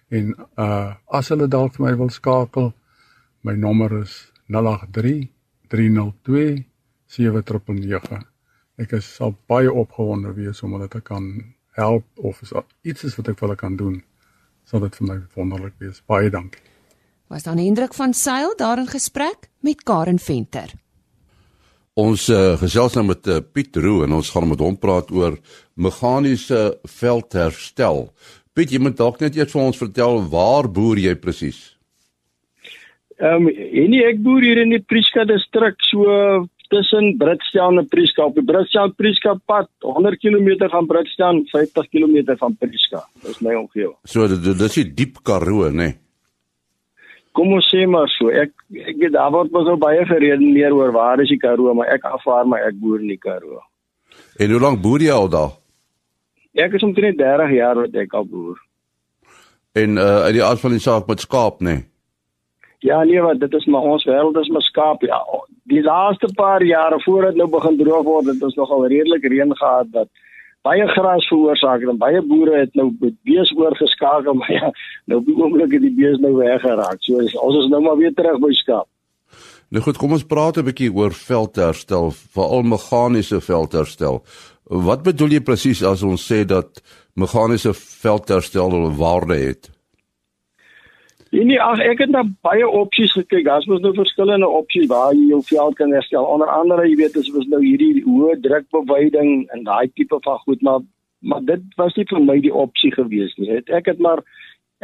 En 0.09 0.33
uh 0.57 0.95
as 1.13 1.29
hulle 1.33 1.49
dalk 1.53 1.77
vir 1.77 1.85
my 1.85 1.93
wil 2.01 2.11
skakel, 2.13 2.73
my 3.45 3.55
nommer 3.55 3.93
is 4.01 4.15
083 4.49 5.29
302 5.69 6.65
7999. 7.13 8.25
Ek 8.79 8.93
is 8.95 9.07
sal 9.19 9.35
baie 9.51 9.71
opgewonde 9.73 10.31
wees 10.37 10.63
om 10.63 10.77
hulle 10.77 10.89
te 10.89 11.01
kan 11.03 11.25
help 11.79 12.05
of 12.23 12.43
is 12.43 12.53
iets 12.87 13.05
is 13.09 13.17
wat 13.19 13.31
ek 13.33 13.39
vir 13.39 13.49
hulle 13.49 13.59
kan 13.59 13.77
doen. 13.79 13.97
Sal 14.69 14.85
dit 14.85 14.99
vir 15.01 15.09
my 15.09 15.17
wonderlik 15.35 15.75
wees. 15.83 16.03
Baie 16.07 16.31
dankie. 16.31 16.63
Was 17.29 17.43
dan 17.43 17.59
'n 17.59 17.67
indruk 17.71 17.95
van 17.95 18.15
seil 18.15 18.55
daar 18.57 18.79
in 18.79 18.87
gesprek 18.87 19.51
met 19.61 19.83
Karen 19.83 20.19
Venter. 20.19 20.73
Ons 21.95 22.29
uh, 22.29 22.55
gesels 22.57 22.95
nou 22.95 23.07
met 23.07 23.27
uh, 23.27 23.41
Piet 23.53 23.77
Roo 23.77 24.05
en 24.05 24.13
ons 24.13 24.31
gaan 24.31 24.49
met 24.49 24.61
hom 24.61 24.77
praat 24.79 25.11
oor 25.11 25.39
meganiese 25.75 26.79
veldherstel. 26.85 28.13
Piet, 28.55 28.71
jy 28.71 28.79
moet 28.79 28.97
dalk 28.97 29.19
net 29.21 29.37
eers 29.37 29.53
vir 29.53 29.63
ons 29.63 29.77
vertel 29.79 30.23
waar 30.31 30.71
boer 30.71 30.99
jy 30.99 31.15
presies? 31.19 31.79
Ehm 33.19 33.47
um, 33.47 33.49
en 33.51 33.95
ek 34.07 34.23
boer 34.23 34.43
hier 34.43 34.61
in 34.63 34.71
die 34.71 34.85
Prieska 34.87 35.25
distrik 35.27 35.75
so 35.91 36.47
tussen 36.69 37.17
Britstel 37.19 37.79
en 37.79 37.89
Prieska 37.89 38.25
op 38.29 38.35
die 38.37 38.45
Britstel 38.45 38.93
Prieska 38.97 39.35
pad 39.45 39.71
100 39.85 40.19
km 40.21 40.69
van 40.71 40.87
Britstel 40.87 41.43
50 41.53 41.89
km 41.89 42.37
van 42.39 42.57
Prieska. 42.57 43.05
Dis 43.25 43.41
my 43.41 43.55
omgewing. 43.55 43.97
So 44.05 44.29
dit 44.29 44.61
is 44.69 44.77
die 44.81 44.87
diep 45.01 45.23
Karoo, 45.23 45.71
né? 45.71 45.77
Nee? 45.77 45.97
Kom 47.37 47.53
ons 47.55 47.69
sê 47.71 47.85
maar 47.87 48.09
so. 48.11 48.33
Ek 48.35 48.55
ek 48.75 48.97
weet 48.99 49.15
daar 49.15 49.31
word 49.31 49.53
mos 49.55 49.69
baie 49.79 50.05
geredeneer 50.09 50.75
oor 50.75 50.93
waar 50.93 51.23
is 51.23 51.31
die 51.31 51.41
Karoo, 51.41 51.75
maar 51.75 51.93
ek 51.95 52.07
afvaar 52.09 52.49
maar 52.49 52.67
ek 52.67 52.81
boer 52.81 53.05
in 53.05 53.13
die 53.13 53.21
Karoo. 53.21 53.61
En 54.39 54.51
hoe 54.51 54.61
lank 54.61 54.83
boer 54.83 55.05
jy 55.05 55.13
al 55.15 55.29
daar? 55.31 55.53
Ek 56.59 56.75
is 56.75 56.83
omtrent 56.83 57.21
30 57.21 57.55
jaar 57.55 57.79
wat 57.79 57.95
ek 57.95 58.17
al 58.19 58.27
boer. 58.27 58.59
En 59.79 60.01
uh 60.01 60.25
uit 60.27 60.35
die 60.41 60.45
aard 60.45 60.61
van 60.61 60.75
die 60.75 60.83
saak 60.83 61.07
met 61.07 61.23
skaap, 61.23 61.63
nê? 61.63 61.77
Nee? 61.77 61.87
Ja, 62.79 63.03
nee, 63.05 63.21
wat 63.23 63.41
dit 63.41 63.55
is 63.55 63.67
maar 63.67 63.87
ons 63.87 64.05
wêreld 64.07 64.37
is 64.39 64.51
maar 64.55 64.63
skaap. 64.63 65.03
Ja, 65.03 65.19
die 65.69 65.83
laaste 65.83 66.29
paar 66.35 66.63
jare 66.65 67.01
voor 67.05 67.29
dit 67.29 67.37
nou 67.41 67.49
begin 67.53 67.77
droog 67.77 68.05
word, 68.05 68.27
het 68.33 68.43
ons 68.43 68.57
nogal 68.57 68.87
redelik 68.87 69.25
reën 69.25 69.55
gehad 69.57 69.93
dat 69.93 70.09
baie 70.67 70.87
gras 70.93 71.27
veroorsaak 71.31 71.85
en 71.87 72.01
baie 72.01 72.21
boere 72.23 72.61
het 72.65 72.75
nou 72.79 72.91
bees 73.01 73.53
oorgeskakel, 73.57 74.37
maar 74.41 74.53
ja, 74.53 74.71
nou 75.07 75.21
op 75.21 75.27
die 75.27 75.37
oomblik 75.39 75.73
het 75.77 75.85
die 75.85 75.95
bees 75.97 76.21
nou 76.25 76.35
weggeraak. 76.41 77.03
So 77.05 77.21
ons 77.21 77.61
is 77.63 77.71
nou 77.73 77.83
maar 77.85 77.99
weer 78.01 78.15
terug 78.15 78.41
by 78.43 78.53
skaap. 78.61 78.89
Nou 79.69 79.83
goed, 79.85 79.99
kom 80.01 80.15
ons 80.17 80.25
praat 80.25 80.57
'n 80.57 80.65
bietjie 80.65 80.93
oor 80.97 81.13
veldherstel, 81.13 82.11
veral 82.35 82.63
meganiese 82.65 83.41
veldherstel. 83.41 84.23
Wat 84.65 85.03
bedoel 85.03 85.37
jy 85.37 85.41
presies 85.41 85.83
as 85.85 86.03
ons 86.03 86.25
sê 86.25 86.45
dat 86.45 86.81
meganiese 87.15 87.75
veldherstel 87.75 88.73
'n 88.73 88.97
waarde 88.97 89.37
het? 89.37 89.71
Nee, 91.31 91.61
ag 91.61 91.81
ek 91.85 92.01
het 92.01 92.13
nou 92.13 92.23
baie 92.47 92.65
opsies 92.65 93.13
gekyk. 93.13 93.45
Daar's 93.45 93.67
mos 93.69 93.83
nou 93.85 93.93
verskillende 93.97 94.49
opsies 94.49 94.87
waar 94.89 95.13
jy 95.13 95.27
jou 95.29 95.41
veld 95.45 95.77
kan 95.77 95.93
herstel. 95.93 96.25
Onder 96.25 96.49
andere, 96.49 96.87
jy 96.89 96.97
weet, 97.03 97.19
as 97.21 97.29
ons 97.37 97.51
nou 97.53 97.61
hierdie 97.61 98.01
hoë 98.07 98.39
drukbeweiding 98.47 99.45
en 99.53 99.67
daai 99.67 99.91
tipe 99.95 100.17
van 100.25 100.41
goed, 100.47 100.63
maar 100.63 100.87
maar 101.21 101.43
dit 101.43 101.63
was 101.77 101.97
nie 101.99 102.07
vir 102.07 102.21
my 102.23 102.37
die 102.41 102.55
opsie 102.55 102.93
gewees 102.95 103.33
nie. 103.37 103.49
Het, 103.51 103.69
ek 103.75 103.91
het 103.91 103.99
maar 103.99 104.23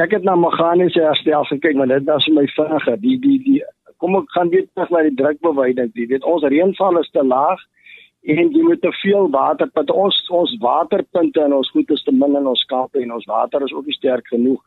ek 0.03 0.17
het 0.17 0.25
na 0.27 0.35
meganiese 0.35 1.01
herstel 1.01 1.47
gekyk, 1.47 1.79
maar 1.79 1.89
dit 1.89 2.05
was 2.11 2.27
my 2.29 2.45
vinniger. 2.57 2.99
Die 3.01 3.17
die 3.23 3.39
die 3.45 3.61
kom 4.03 4.19
ek 4.19 4.35
gaan 4.35 4.51
weer 4.51 4.67
terug 4.75 4.91
na 4.91 5.05
die 5.07 5.15
drukbeweiding. 5.21 5.93
Jy 5.95 6.09
weet, 6.11 6.27
ons 6.29 6.45
reënval 6.45 7.01
is 7.01 7.09
te 7.15 7.23
laag 7.25 7.63
en 8.25 8.53
jy 8.53 8.63
moet 8.67 8.83
te 8.83 8.93
veel 9.01 9.31
water 9.31 9.71
want 9.73 9.91
ons 9.93 10.21
ons 10.33 10.57
waterpunte 10.61 11.41
en 11.41 11.57
ons 11.57 11.71
goed 11.71 11.91
is 11.93 12.05
te 12.05 12.13
min 12.13 12.37
in 12.37 12.47
ons 12.49 12.63
skape 12.67 13.01
en 13.01 13.13
ons 13.13 13.27
water 13.29 13.65
is 13.65 13.73
ook 13.73 13.87
nie 13.89 13.97
sterk 13.97 14.29
genoeg 14.33 14.61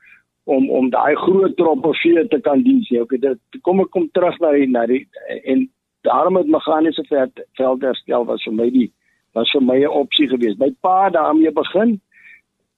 om 0.48 0.70
om 0.80 0.90
daai 0.90 1.16
groot 1.24 1.56
troppe 1.60 1.94
vee 2.02 2.28
te 2.34 2.40
kan 2.48 2.64
dien 2.64 2.84
sê 2.90 3.02
okay 3.04 3.20
dit 3.24 3.62
kom 3.68 3.84
ek 3.84 3.92
kom 3.96 4.10
terug 4.18 4.40
na 4.44 4.52
die 4.56 4.70
na 4.72 4.86
die 4.92 5.04
en 5.44 5.68
daarom 6.08 6.40
het 6.40 6.52
meganiese 6.56 7.04
veld 7.12 7.88
herstel 7.90 8.28
was 8.32 8.44
vir 8.48 8.58
my 8.60 8.70
die 8.80 8.90
was 9.36 9.52
vir 9.56 9.66
my 9.70 9.80
'n 9.84 9.96
opsie 10.04 10.28
geweest 10.34 10.60
my 10.60 10.72
pa 10.82 11.10
daarmee 11.10 11.52
begin 11.62 11.98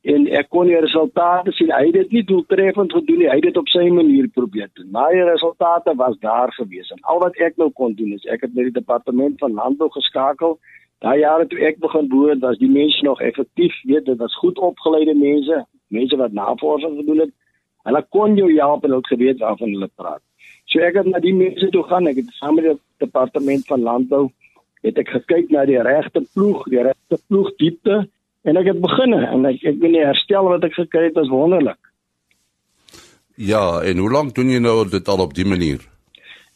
en 0.01 0.27
ek 0.39 0.47
kon 0.53 0.69
die 0.69 0.79
resultate 0.79 1.51
sien. 1.51 1.71
Hy 1.75 1.89
het 1.89 1.97
dit 1.97 2.11
nie 2.15 2.23
doeltreffend 2.23 2.93
gedoen 2.95 3.19
nie. 3.19 3.27
Hy 3.27 3.39
het 3.39 3.49
dit 3.49 3.57
op 3.59 3.67
sy 3.67 3.85
manier 3.91 4.29
probeer 4.31 4.69
doen. 4.73 4.87
Maar 4.95 5.11
die 5.11 5.25
resultate 5.27 5.95
was 5.99 6.15
daar 6.23 6.53
gewees. 6.55 6.91
En 6.95 7.01
al 7.01 7.19
wat 7.19 7.35
ek 7.37 7.57
nou 7.59 7.69
kon 7.75 7.95
doen 7.99 8.13
is 8.15 8.27
ek 8.31 8.45
het 8.47 8.53
met 8.55 8.69
die 8.69 8.77
departement 8.79 9.39
van 9.43 9.57
landbou 9.59 9.89
geskakel. 9.91 10.57
Daai 11.03 11.19
jare 11.19 11.47
toe 11.47 11.59
ek 11.63 11.79
begin 11.83 12.07
boer, 12.11 12.39
was 12.39 12.57
die 12.59 12.71
mense 12.71 13.03
nog 13.03 13.21
effektief, 13.23 13.75
weet 13.87 14.05
dit 14.05 14.17
was 14.19 14.35
goed 14.35 14.57
opgeleide 14.59 15.15
mense, 15.15 15.61
mense 15.87 16.17
wat 16.19 16.35
navorsing 16.35 16.97
gedoen 16.99 17.23
het. 17.23 17.35
Hulle 17.87 18.01
kon 18.09 18.35
jou 18.37 18.49
help 18.55 18.83
en 18.83 18.89
hulle 18.89 19.03
het 19.03 19.13
geweet 19.13 19.39
waarvan 19.39 19.73
hulle 19.75 19.89
praat. 19.95 20.23
So 20.69 20.83
ek 20.85 20.99
het 20.99 21.07
na 21.09 21.19
die 21.23 21.33
mense 21.33 21.69
toe 21.73 21.83
gaan. 21.89 22.07
Ek 22.07 22.21
het 22.21 22.29
saam 22.37 22.55
met 22.59 22.67
die 22.67 22.77
departement 23.01 23.65
van 23.67 23.81
landbou 23.81 24.29
het 24.85 24.97
ek 25.01 25.11
gekyk 25.11 25.51
na 25.51 25.65
die 25.67 25.81
regte 25.83 26.23
ploeg, 26.33 26.63
die 26.71 26.83
regte 26.83 27.19
ploegdiepte 27.27 28.07
en 28.47 28.57
ek 28.59 28.71
het 28.71 28.81
begin 28.81 29.15
en 29.17 29.47
ek 29.49 29.63
ek 29.63 29.79
weet 29.81 29.95
nie 29.95 30.05
herstel 30.05 30.47
wat 30.47 30.63
ek 30.63 30.77
gekry 30.77 31.09
het 31.09 31.19
was 31.19 31.31
wonderlik. 31.31 31.79
Ja, 33.39 33.79
en 33.87 33.97
hoe 34.03 34.11
lank 34.11 34.35
doen 34.35 34.51
jy 34.51 34.59
nou 34.59 34.83
dit 34.87 35.07
al 35.07 35.23
op 35.23 35.33
die 35.35 35.47
manier? 35.47 35.83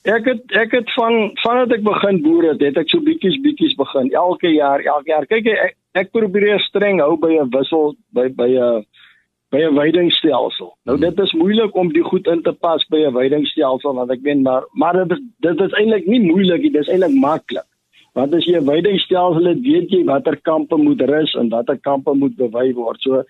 Ek 0.03 0.25
het 0.27 0.55
ek 0.59 0.73
het 0.75 0.89
van 0.97 1.31
vandat 1.39 1.77
ek 1.77 1.83
begin 1.83 2.17
boer 2.23 2.49
het, 2.51 2.63
het 2.63 2.79
ek 2.81 2.89
so 2.91 3.03
bietjies 3.03 3.37
bietjies 3.43 3.75
begin 3.79 4.11
elke 4.11 4.51
jaar, 4.51 4.83
elke 4.83 5.13
jaar. 5.13 5.27
Kyk 5.29 5.47
ek 5.47 5.77
ek 5.95 6.11
probeer 6.11 6.59
streng 6.67 6.99
hou 6.99 7.15
by 7.19 7.37
'n 7.39 7.51
wissel 7.55 7.95
by 8.11 8.27
by 8.27 8.49
'n 8.51 8.83
by 9.53 9.61
'n 9.61 9.75
weidingstelsel. 9.77 10.71
Nou 10.89 10.97
dit 10.99 11.19
is 11.19 11.33
moeilik 11.33 11.75
om 11.75 11.91
die 11.93 12.03
goed 12.03 12.27
in 12.27 12.41
te 12.41 12.53
pas 12.53 12.85
by 12.89 13.03
'n 13.05 13.13
weidingstelsel 13.13 13.93
want 13.93 14.11
ek 14.11 14.21
weet 14.21 14.41
maar 14.41 14.63
maar 14.71 14.93
dit 14.93 15.17
is 15.17 15.21
dit 15.39 15.61
is 15.61 15.77
eintlik 15.79 16.05
nie 16.05 16.21
moeilik 16.21 16.61
nie, 16.61 16.71
dit 16.71 16.81
is 16.81 16.89
eintlik 16.89 17.15
maklik. 17.15 17.67
Want 18.13 18.33
as 18.33 18.45
jy 18.45 18.57
'n 18.57 18.65
weidingstelsel 18.65 19.45
het, 19.45 19.61
weet 19.61 19.89
jy 19.89 20.03
watter 20.03 20.37
kampe 20.41 20.77
moet 20.77 21.01
rus 21.01 21.33
en 21.33 21.49
watter 21.49 21.77
kampe 21.77 22.13
moet 22.13 22.35
bewy 22.35 22.73
word. 22.73 23.01
So 23.01 23.23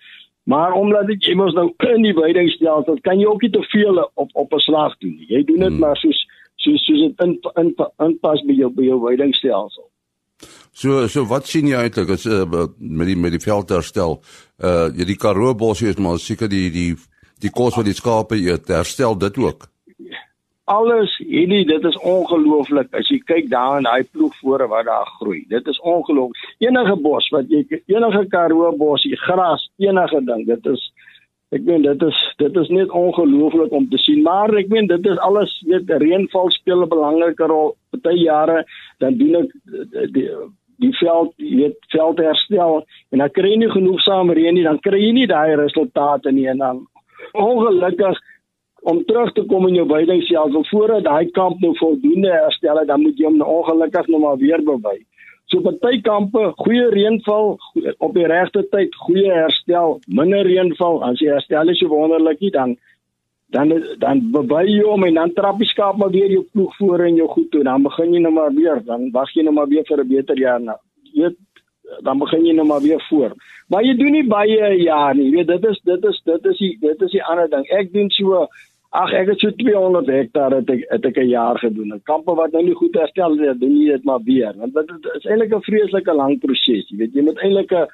maar 0.44 0.72
omdat 0.72 1.06
dit 1.06 1.24
jy 1.24 1.34
mos 1.34 1.52
nou 1.52 1.72
in 1.96 2.02
die 2.02 2.14
weidingstelsel, 2.14 2.98
kan 3.00 3.18
jy 3.18 3.26
ook 3.26 3.42
nie 3.42 3.50
te 3.50 3.62
veel 3.62 4.10
op 4.14 4.30
op 4.32 4.52
'n 4.52 4.58
slag 4.58 4.96
doen 4.98 5.16
nie. 5.16 5.26
Jy 5.28 5.44
doen 5.44 5.58
dit 5.58 5.68
hmm. 5.68 5.78
maar 5.78 5.96
soos 5.96 6.26
soos 6.56 6.84
soos 6.84 7.00
dit 7.00 7.20
in 7.20 7.38
in 7.54 7.74
inpas 7.98 8.44
by 8.44 8.52
jou 8.52 8.70
by 8.70 8.82
jou 8.82 9.00
weidingstelsel. 9.00 9.88
So 10.74 11.06
so 11.06 11.22
wat 11.30 11.46
sien 11.46 11.68
jy 11.70 11.78
eintlik 11.78 12.08
as 12.16 12.24
uh, 12.26 12.42
met 12.78 13.06
die 13.06 13.14
met 13.16 13.30
die 13.36 13.42
veldherstel? 13.42 14.18
Uh 14.58 14.88
jy 14.98 15.06
die 15.12 15.20
Karoo 15.22 15.54
bosie 15.54 15.92
is 15.92 16.00
maar 16.02 16.18
seker 16.18 16.50
die 16.50 16.66
die 16.74 16.88
die 17.42 17.52
kos 17.54 17.76
wat 17.78 17.86
die 17.86 17.94
skape 17.94 18.34
eet, 18.40 18.72
herstel 18.72 19.14
dit 19.18 19.38
ook? 19.38 19.68
Alles 20.72 21.12
hierdie 21.20 21.62
dit 21.68 21.84
is 21.84 21.98
ongelooflik. 22.02 22.88
As 22.96 23.10
jy 23.12 23.20
kyk 23.28 23.50
daar 23.52 23.78
in 23.78 23.86
daai 23.86 24.08
ploegvore 24.10 24.66
wat 24.72 24.88
daar 24.88 25.06
groei 25.20 25.44
dit 25.52 25.70
is 25.70 25.78
ongelooflik. 25.80 26.56
Enige 26.66 26.96
bos 27.06 27.30
wat 27.36 27.54
jy 27.54 27.62
enige 27.92 28.24
karoo 28.34 28.72
bos 28.80 29.06
jy 29.06 29.18
gras 29.28 29.68
enige 29.78 30.24
ding 30.26 30.42
dit 30.50 30.70
is 30.72 30.82
ek 31.54 31.62
meen 31.68 31.86
dit 31.86 32.02
is 32.02 32.18
dit 32.42 32.58
is 32.64 32.72
net 32.74 32.90
ongelooflik 32.90 33.70
om 33.78 33.86
te 33.92 34.02
sien. 34.02 34.26
Maar 34.26 34.56
ek 34.58 34.74
meen 34.74 34.90
dit 34.90 35.06
is 35.06 35.22
alles 35.22 35.54
weet 35.70 35.94
reënval 36.02 36.50
speel 36.50 36.82
'n 36.82 36.90
belangrike 36.90 37.46
rol. 37.46 37.76
Party 37.94 38.18
jare 38.24 38.64
dan 38.98 39.18
doen 39.22 39.44
ek 39.44 39.54
die 40.18 40.28
die 40.82 40.92
veld, 40.98 41.32
jy 41.36 41.56
weet, 41.62 41.78
veld 41.94 42.20
herstel 42.22 42.82
en 43.10 43.22
dan 43.22 43.32
kry 43.34 43.54
jy 43.54 43.62
nie 43.62 43.72
genoegsaam 43.72 44.32
reën 44.34 44.54
nie, 44.54 44.66
dan 44.66 44.80
kry 44.84 45.00
jy 45.00 45.12
nie 45.16 45.26
daai 45.30 45.56
resultate 45.60 46.32
nie 46.32 46.46
en 46.50 46.62
dan 46.62 46.84
ongelukkig 47.32 48.20
om 48.84 49.00
terug 49.08 49.32
te 49.32 49.44
kom 49.48 49.66
in 49.68 49.78
jou 49.78 49.86
weidingsveld, 49.88 50.54
of 50.54 50.68
voordat 50.68 51.06
daai 51.06 51.30
kamp 51.32 51.60
nou 51.64 51.72
voldoende 51.78 52.30
herstel 52.32 52.78
het, 52.78 52.88
dan 52.88 53.00
moet 53.02 53.18
jy 53.18 53.30
hom 53.30 53.38
nou 53.40 53.48
ongelukkig 53.60 54.10
nog 54.12 54.20
maar 54.20 54.40
weer 54.42 54.60
bewy. 54.64 54.98
So 55.52 55.60
party 55.60 56.00
kampe, 56.04 56.50
goeie 56.56 56.88
reënval 56.92 57.54
op 57.98 58.14
die 58.16 58.26
regte 58.28 58.64
tyd, 58.72 58.94
goeie 59.06 59.32
herstel, 59.32 59.98
minder 60.08 60.44
reënval, 60.44 61.02
as 61.04 61.20
jy 61.20 61.32
herstel 61.32 61.72
is 61.72 61.80
so 61.80 61.92
wonderlik 61.92 62.40
nie 62.44 62.52
dan 62.52 62.76
dan 63.54 63.70
dan 64.02 64.20
bewy 64.34 64.64
jy 64.66 64.82
hom 64.82 65.06
en 65.06 65.14
dan 65.20 65.32
trap 65.36 65.60
jy 65.62 65.68
skaap 65.70 65.96
maar 66.00 66.10
weer 66.10 66.30
jou 66.32 66.42
ploeg 66.52 66.76
voor 66.80 67.06
in 67.06 67.20
jou 67.20 67.28
goed 67.28 67.50
toe. 67.50 67.62
Dan 67.62 67.86
begin 67.86 68.14
jy 68.14 68.20
nou 68.24 68.34
maar 68.34 68.52
weer 68.54 68.82
dan 68.84 69.10
wag 69.14 69.30
jy 69.34 69.46
nou 69.46 69.54
maar 69.54 69.70
weer 69.70 69.86
vir 69.88 70.02
'n 70.02 70.08
beter 70.08 70.38
jaar 70.38 70.60
nou 70.60 70.78
jy 71.12 71.22
weet 71.22 71.38
dan 72.02 72.18
begin 72.18 72.46
jy 72.46 72.54
nou 72.54 72.66
maar 72.66 72.82
weer 72.82 73.02
voor. 73.08 73.34
Maar 73.68 73.84
jy 73.84 73.96
doen 73.96 74.12
nie 74.12 74.26
baie 74.26 74.70
jaar 74.82 75.14
nie. 75.14 75.30
Jy 75.30 75.36
weet 75.36 75.52
dit 75.52 75.66
is 75.70 75.80
dit 75.84 76.04
is 76.10 76.20
dit 76.24 76.46
is 76.52 76.58
die 76.58 76.76
dit 76.80 77.02
is 77.02 77.12
die 77.12 77.24
ander 77.24 77.50
ding. 77.50 77.66
Ek 77.70 77.92
doen 77.92 78.10
so 78.10 78.46
ag 78.94 79.12
ek 79.12 79.32
het 79.32 79.40
so 79.42 79.50
200 79.58 80.06
hektaar 80.06 80.54
het 80.58 80.70
ek 80.70 80.84
het 80.90 81.06
ek 81.10 81.16
'n 81.18 81.28
jaar 81.28 81.58
gedoen. 81.58 81.92
En 81.92 82.02
kampe 82.02 82.34
wat 82.34 82.52
nou 82.52 82.64
nie 82.64 82.74
goed 82.74 82.94
herstel 82.94 83.38
het 83.38 83.60
doen 83.60 83.76
jy 83.76 83.92
dit 83.92 84.04
maar 84.04 84.22
weer. 84.24 84.52
Want 84.56 84.74
dit 84.74 84.90
is 85.16 85.24
eintlik 85.26 85.54
'n 85.54 85.68
vreeslike 85.70 86.14
lang 86.14 86.38
proses. 86.40 86.88
Jy 86.88 86.96
weet 86.96 87.14
jy 87.14 87.22
moet 87.22 87.38
eintlik 87.38 87.72
'n 87.72 87.86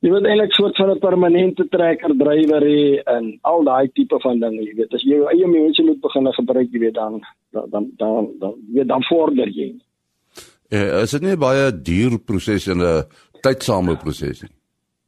jy 0.00 0.10
moet 0.10 0.26
eintlik 0.26 0.52
soort 0.56 0.76
van 0.76 0.90
'n 0.90 0.98
permanente 0.98 1.68
trekker 1.68 2.14
drywer 2.16 2.62
hê 2.62 3.02
en 3.04 3.38
al 3.42 3.64
daai 3.64 3.88
tipe 3.92 4.18
van 4.20 4.40
dinge, 4.40 4.62
jy 4.64 4.74
weet, 4.76 4.94
as 4.94 5.02
jy 5.02 5.16
jou 5.16 5.28
eie 5.28 5.46
mense 5.46 5.82
moet 5.82 6.00
begin 6.00 6.32
gebruik, 6.32 6.68
jy 6.72 6.78
weet 6.78 6.94
dan 6.94 7.20
dan 7.52 7.68
dan 7.70 7.90
dan, 7.96 8.28
dan 8.38 8.54
jy 8.72 8.84
dan 8.84 9.02
vorder 9.02 9.48
jy. 9.48 9.74
Ja, 10.70 11.02
is 11.02 11.10
dit 11.10 11.22
nie 11.22 11.36
baie 11.36 11.72
duur 11.72 12.18
proses 12.18 12.66
en 12.68 12.80
'n 12.80 13.04
tydsame 13.42 13.96
proses 13.96 14.42
nie? 14.42 14.50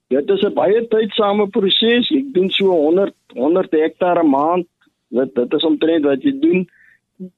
Dit 0.09 0.31
is 0.31 0.43
'n 0.43 0.55
baie 0.55 0.89
tydsame 0.89 1.47
proses. 1.49 2.11
Ek 2.11 2.35
doen 2.35 2.51
so 2.51 2.67
100 2.67 3.15
100 3.35 3.71
hektaar 3.71 4.23
'n 4.23 4.29
maand. 4.29 4.67
Dit 5.09 5.35
dit 5.35 5.53
is 5.53 5.65
omtrent 5.65 6.05
wat 6.05 6.23
jy 6.23 6.39
doen 6.41 6.69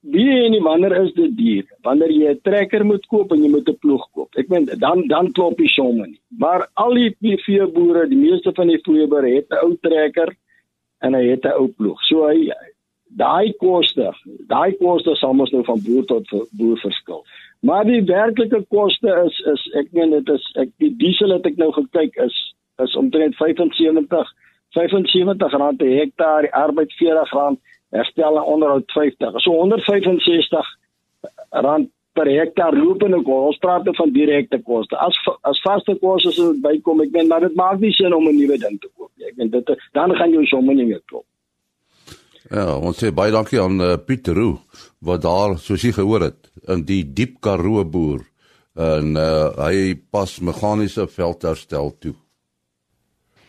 wie 0.01 0.45
en 0.45 0.51
nie 0.51 0.63
wanneer 0.63 0.97
is 1.03 1.13
dit 1.17 1.37
duur? 1.37 1.65
Wanneer 1.83 2.13
jy 2.13 2.31
'n 2.31 2.41
trekker 2.43 2.85
moet 2.85 3.07
koop 3.07 3.33
en 3.33 3.43
jy 3.43 3.51
moet 3.51 3.69
'n 3.69 3.79
ploeg 3.81 4.05
koop. 4.13 4.31
Ek 4.37 4.49
meen 4.49 4.65
dan 4.79 5.07
dan 5.09 5.33
klop 5.33 5.57
die 5.57 5.69
somme 5.69 6.07
nie. 6.07 6.21
Maar 6.39 6.69
al 6.75 6.95
die 6.95 7.11
PV 7.21 7.73
boere, 7.73 8.09
die 8.09 8.19
meeste 8.19 8.53
van 8.53 8.69
die 8.69 8.83
vleeboere 8.83 9.35
het 9.35 9.51
'n 9.51 9.65
ou 9.65 9.77
trekker 9.81 10.35
en 11.01 11.15
hy 11.15 11.25
het 11.29 11.45
'n 11.45 11.59
ou 11.59 11.69
ploeg. 11.69 12.01
So 12.03 12.27
hy 12.29 12.51
daai 13.09 13.53
koste, 13.59 14.13
daai 14.49 14.77
koste 14.79 15.15
sal 15.15 15.35
mos 15.35 15.53
nou 15.53 15.65
van 15.65 15.81
boer 15.87 16.05
tot 16.05 16.27
boer 16.51 16.79
verskil. 16.79 17.25
Maar 17.61 17.85
die 17.85 18.03
werklike 18.03 18.65
koste 18.69 19.09
is 19.27 19.39
is 19.53 19.63
ek 19.75 19.93
meen 19.93 20.11
dit 20.11 20.29
is 20.29 20.53
ek 20.57 20.71
die 20.79 20.97
diesel 20.97 21.33
het 21.33 21.47
ek 21.47 21.57
nou 21.57 21.73
gekyk 21.73 22.17
is 22.17 22.55
is 22.83 22.97
omtrent 22.97 23.37
75 23.37 24.33
75 24.75 25.53
rand 25.53 25.79
per 25.79 25.87
hektaar, 25.87 26.43
die 26.43 26.55
arbeid 26.55 26.93
40 26.93 27.31
rand 27.33 27.59
herstel 27.95 28.39
en 28.39 28.49
onderhoud 28.55 28.91
50. 28.93 29.41
So 29.45 29.59
165 29.61 30.73
rand 31.67 31.91
per 32.15 32.31
hektaar 32.31 32.75
lopende 32.77 33.21
koste. 33.23 33.51
Ons 33.51 33.61
praat 33.63 33.91
van 33.99 34.13
direkte 34.15 34.61
koste. 34.63 34.99
As 35.03 35.19
as 35.51 35.61
vaste 35.67 35.97
koste 36.03 36.33
sou 36.35 36.53
bykom, 36.63 37.03
ek 37.07 37.15
meen 37.15 37.31
maar 37.31 37.47
dit 37.47 37.55
maak 37.59 37.81
nie 37.83 37.93
sin 37.95 38.15
om 38.15 38.29
'n 38.29 38.37
nuwe 38.39 38.59
ding 38.59 38.81
te 38.81 38.91
koop 38.97 39.11
nie. 39.17 39.29
Ek 39.29 39.37
meen 39.37 39.51
dit 39.51 39.73
dan 39.93 40.15
gaan 40.15 40.31
jou 40.31 40.45
somme 40.47 40.75
nie 40.75 40.87
meer 40.87 41.03
klop. 41.07 41.27
Ja, 42.51 42.77
ons 42.77 42.99
sê 43.01 43.11
baie 43.11 43.33
dankie 43.33 43.61
aan 43.61 43.81
uh, 43.81 43.97
Pieter 43.97 44.35
Roo 44.35 44.61
wat 45.01 45.23
daar 45.23 45.59
soos 45.59 45.83
jy 45.83 45.93
gehoor 45.93 46.21
het 46.29 46.51
in 46.69 46.85
die 46.85 47.03
diep 47.03 47.41
Karoo 47.41 47.85
boer 47.85 48.21
en 48.75 49.17
uh, 49.17 49.49
hy 49.65 49.95
pas 50.11 50.41
meganiese 50.41 51.07
veldherstel 51.07 51.95
toe. 51.99 52.15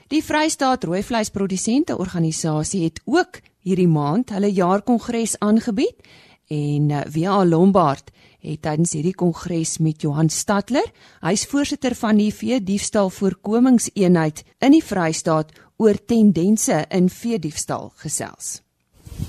Die 0.07 0.21
Vrystaat 0.23 0.83
Rooi 0.85 1.01
Vleisprodusente 1.03 1.97
Organisasie 1.97 2.83
het 2.83 3.01
ook 3.05 3.41
hierdie 3.65 3.89
maand 3.89 4.31
hulle 4.35 4.51
jaarkongres 4.53 5.39
aangebied 5.41 6.05
en 6.53 6.91
Via 7.09 7.39
Lombard 7.45 8.11
het 8.45 8.61
tydens 8.61 8.93
hierdie 8.93 9.15
kongres 9.17 9.79
met 9.81 10.03
Johan 10.05 10.29
Stadler, 10.29 10.85
hy's 11.25 11.47
voorsitter 11.49 11.95
van 11.97 12.19
die 12.21 12.31
vee 12.33 12.59
diefstal 12.61 13.09
voorkomingseenheid 13.09 14.43
in 14.61 14.75
die 14.75 14.83
Vrystaat 14.85 15.55
oor 15.81 15.97
tendense 16.07 16.83
in 16.93 17.09
vee 17.09 17.39
diefstal 17.41 17.91
gesels. 18.03 18.59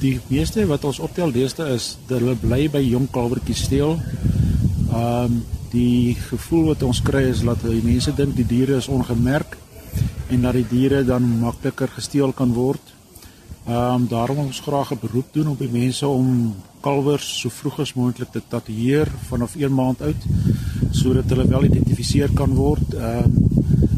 Die 0.03 0.19
meeste 0.29 0.67
wat 0.69 0.85
ons 0.85 1.01
optel 1.01 1.33
deesde 1.33 1.69
is 1.73 1.95
dat 2.09 2.21
hulle 2.21 2.37
bly 2.37 2.67
by 2.73 2.83
jong 2.85 3.09
kalwertjies 3.15 3.67
steel. 3.71 3.97
Ehm 4.93 5.37
um, 5.37 5.45
die 5.77 6.15
gevoel 6.15 6.71
wat 6.71 6.83
ons 6.87 7.01
kry 7.05 7.25
is 7.29 7.43
dat 7.45 7.65
mense 7.85 8.13
dink 8.17 8.37
die 8.39 8.47
diere 8.47 8.77
is 8.79 8.87
ongemerk 8.89 9.57
en 10.31 10.47
dat 10.47 10.55
die 10.55 10.65
diere 10.71 11.03
dan 11.05 11.27
makliker 11.41 11.91
gesteel 11.93 12.33
kan 12.33 12.55
word. 12.55 12.96
Ehm 13.67 13.95
um, 13.95 14.09
daarom 14.09 14.39
ons 14.39 14.61
graag 14.61 14.93
'n 14.93 14.99
beroep 15.01 15.27
doen 15.33 15.49
op 15.49 15.59
die 15.59 15.71
mense 15.71 16.07
om 16.07 16.55
kalwers 16.81 17.41
so 17.41 17.49
vroeg 17.49 17.81
as 17.81 17.95
moontlik 17.95 18.31
te 18.31 18.43
tatoeëer 18.49 19.09
vanaf 19.29 19.57
1 19.57 19.75
maand 19.75 20.03
oud 20.03 20.23
sodat 20.91 21.29
hulle 21.29 21.49
wel 21.49 21.61
geïdentifiseer 21.61 22.31
kan 22.33 22.55
word. 22.55 22.95
Ehm 22.95 23.25
um, 23.25 23.49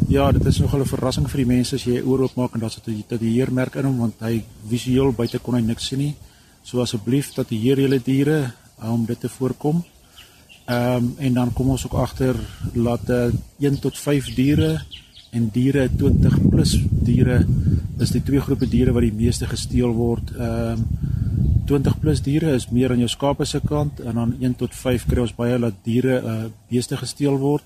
ja, 0.09 0.33
dit 0.33 0.45
is 0.45 0.59
nogal 0.59 0.81
'n 0.81 0.95
verrassing 0.95 1.31
vir 1.31 1.37
die 1.37 1.53
mense 1.55 1.75
as 1.75 1.85
jy 1.85 2.01
oor 2.01 2.21
oopmaak 2.21 2.55
en 2.55 2.61
daar's 2.61 2.79
'n 2.79 3.05
tatoeëermerk 3.09 3.75
in 3.75 3.85
hom 3.85 3.99
want 3.99 4.15
hy 4.21 4.45
visueel 4.69 5.13
buite 5.13 5.39
kon 5.39 5.55
hy 5.55 5.61
niks 5.61 5.87
sien 5.87 5.99
nie. 5.99 6.15
So 6.63 6.81
asseblief 6.81 7.33
tatoeëer 7.33 7.81
julle 7.81 8.01
diere 8.05 8.53
uh, 8.83 8.93
om 8.93 9.05
dit 9.05 9.21
te 9.21 9.29
voorkom. 9.29 9.85
Ehm 10.65 10.97
um, 10.97 11.15
en 11.19 11.35
dan 11.35 11.53
kom 11.53 11.69
ons 11.69 11.85
ook 11.85 11.95
agter 11.95 12.37
'n 12.75 12.99
uh, 13.09 13.33
1 13.59 13.79
tot 13.81 13.99
5 13.99 14.35
diere 14.35 14.81
en 15.31 15.49
diere 15.53 15.89
20 15.97 16.39
plus 16.49 16.75
diere 17.05 17.43
is 18.01 18.13
die 18.15 18.23
twee 18.25 18.41
groepe 18.41 18.69
diere 18.71 18.95
wat 18.97 19.05
die 19.05 19.15
meeste 19.15 19.49
gesteel 19.51 19.93
word. 19.97 20.35
Ehm 20.37 20.83
um, 20.83 20.89
20 21.69 21.99
plus 22.01 22.23
diere 22.25 22.55
is 22.57 22.71
meer 22.73 22.95
aan 22.95 23.03
jou 23.03 23.11
skape 23.13 23.45
se 23.45 23.59
kant 23.61 23.99
en 24.01 24.15
dan 24.17 24.31
1 24.41 24.55
tot 24.57 24.73
5 24.75 25.03
kry 25.11 25.21
ons 25.21 25.35
baie 25.37 25.59
dat 25.61 25.83
diere 25.85 26.15
uh 26.25 26.37
beeste 26.71 26.97
gesteel 26.97 27.37
word. 27.37 27.65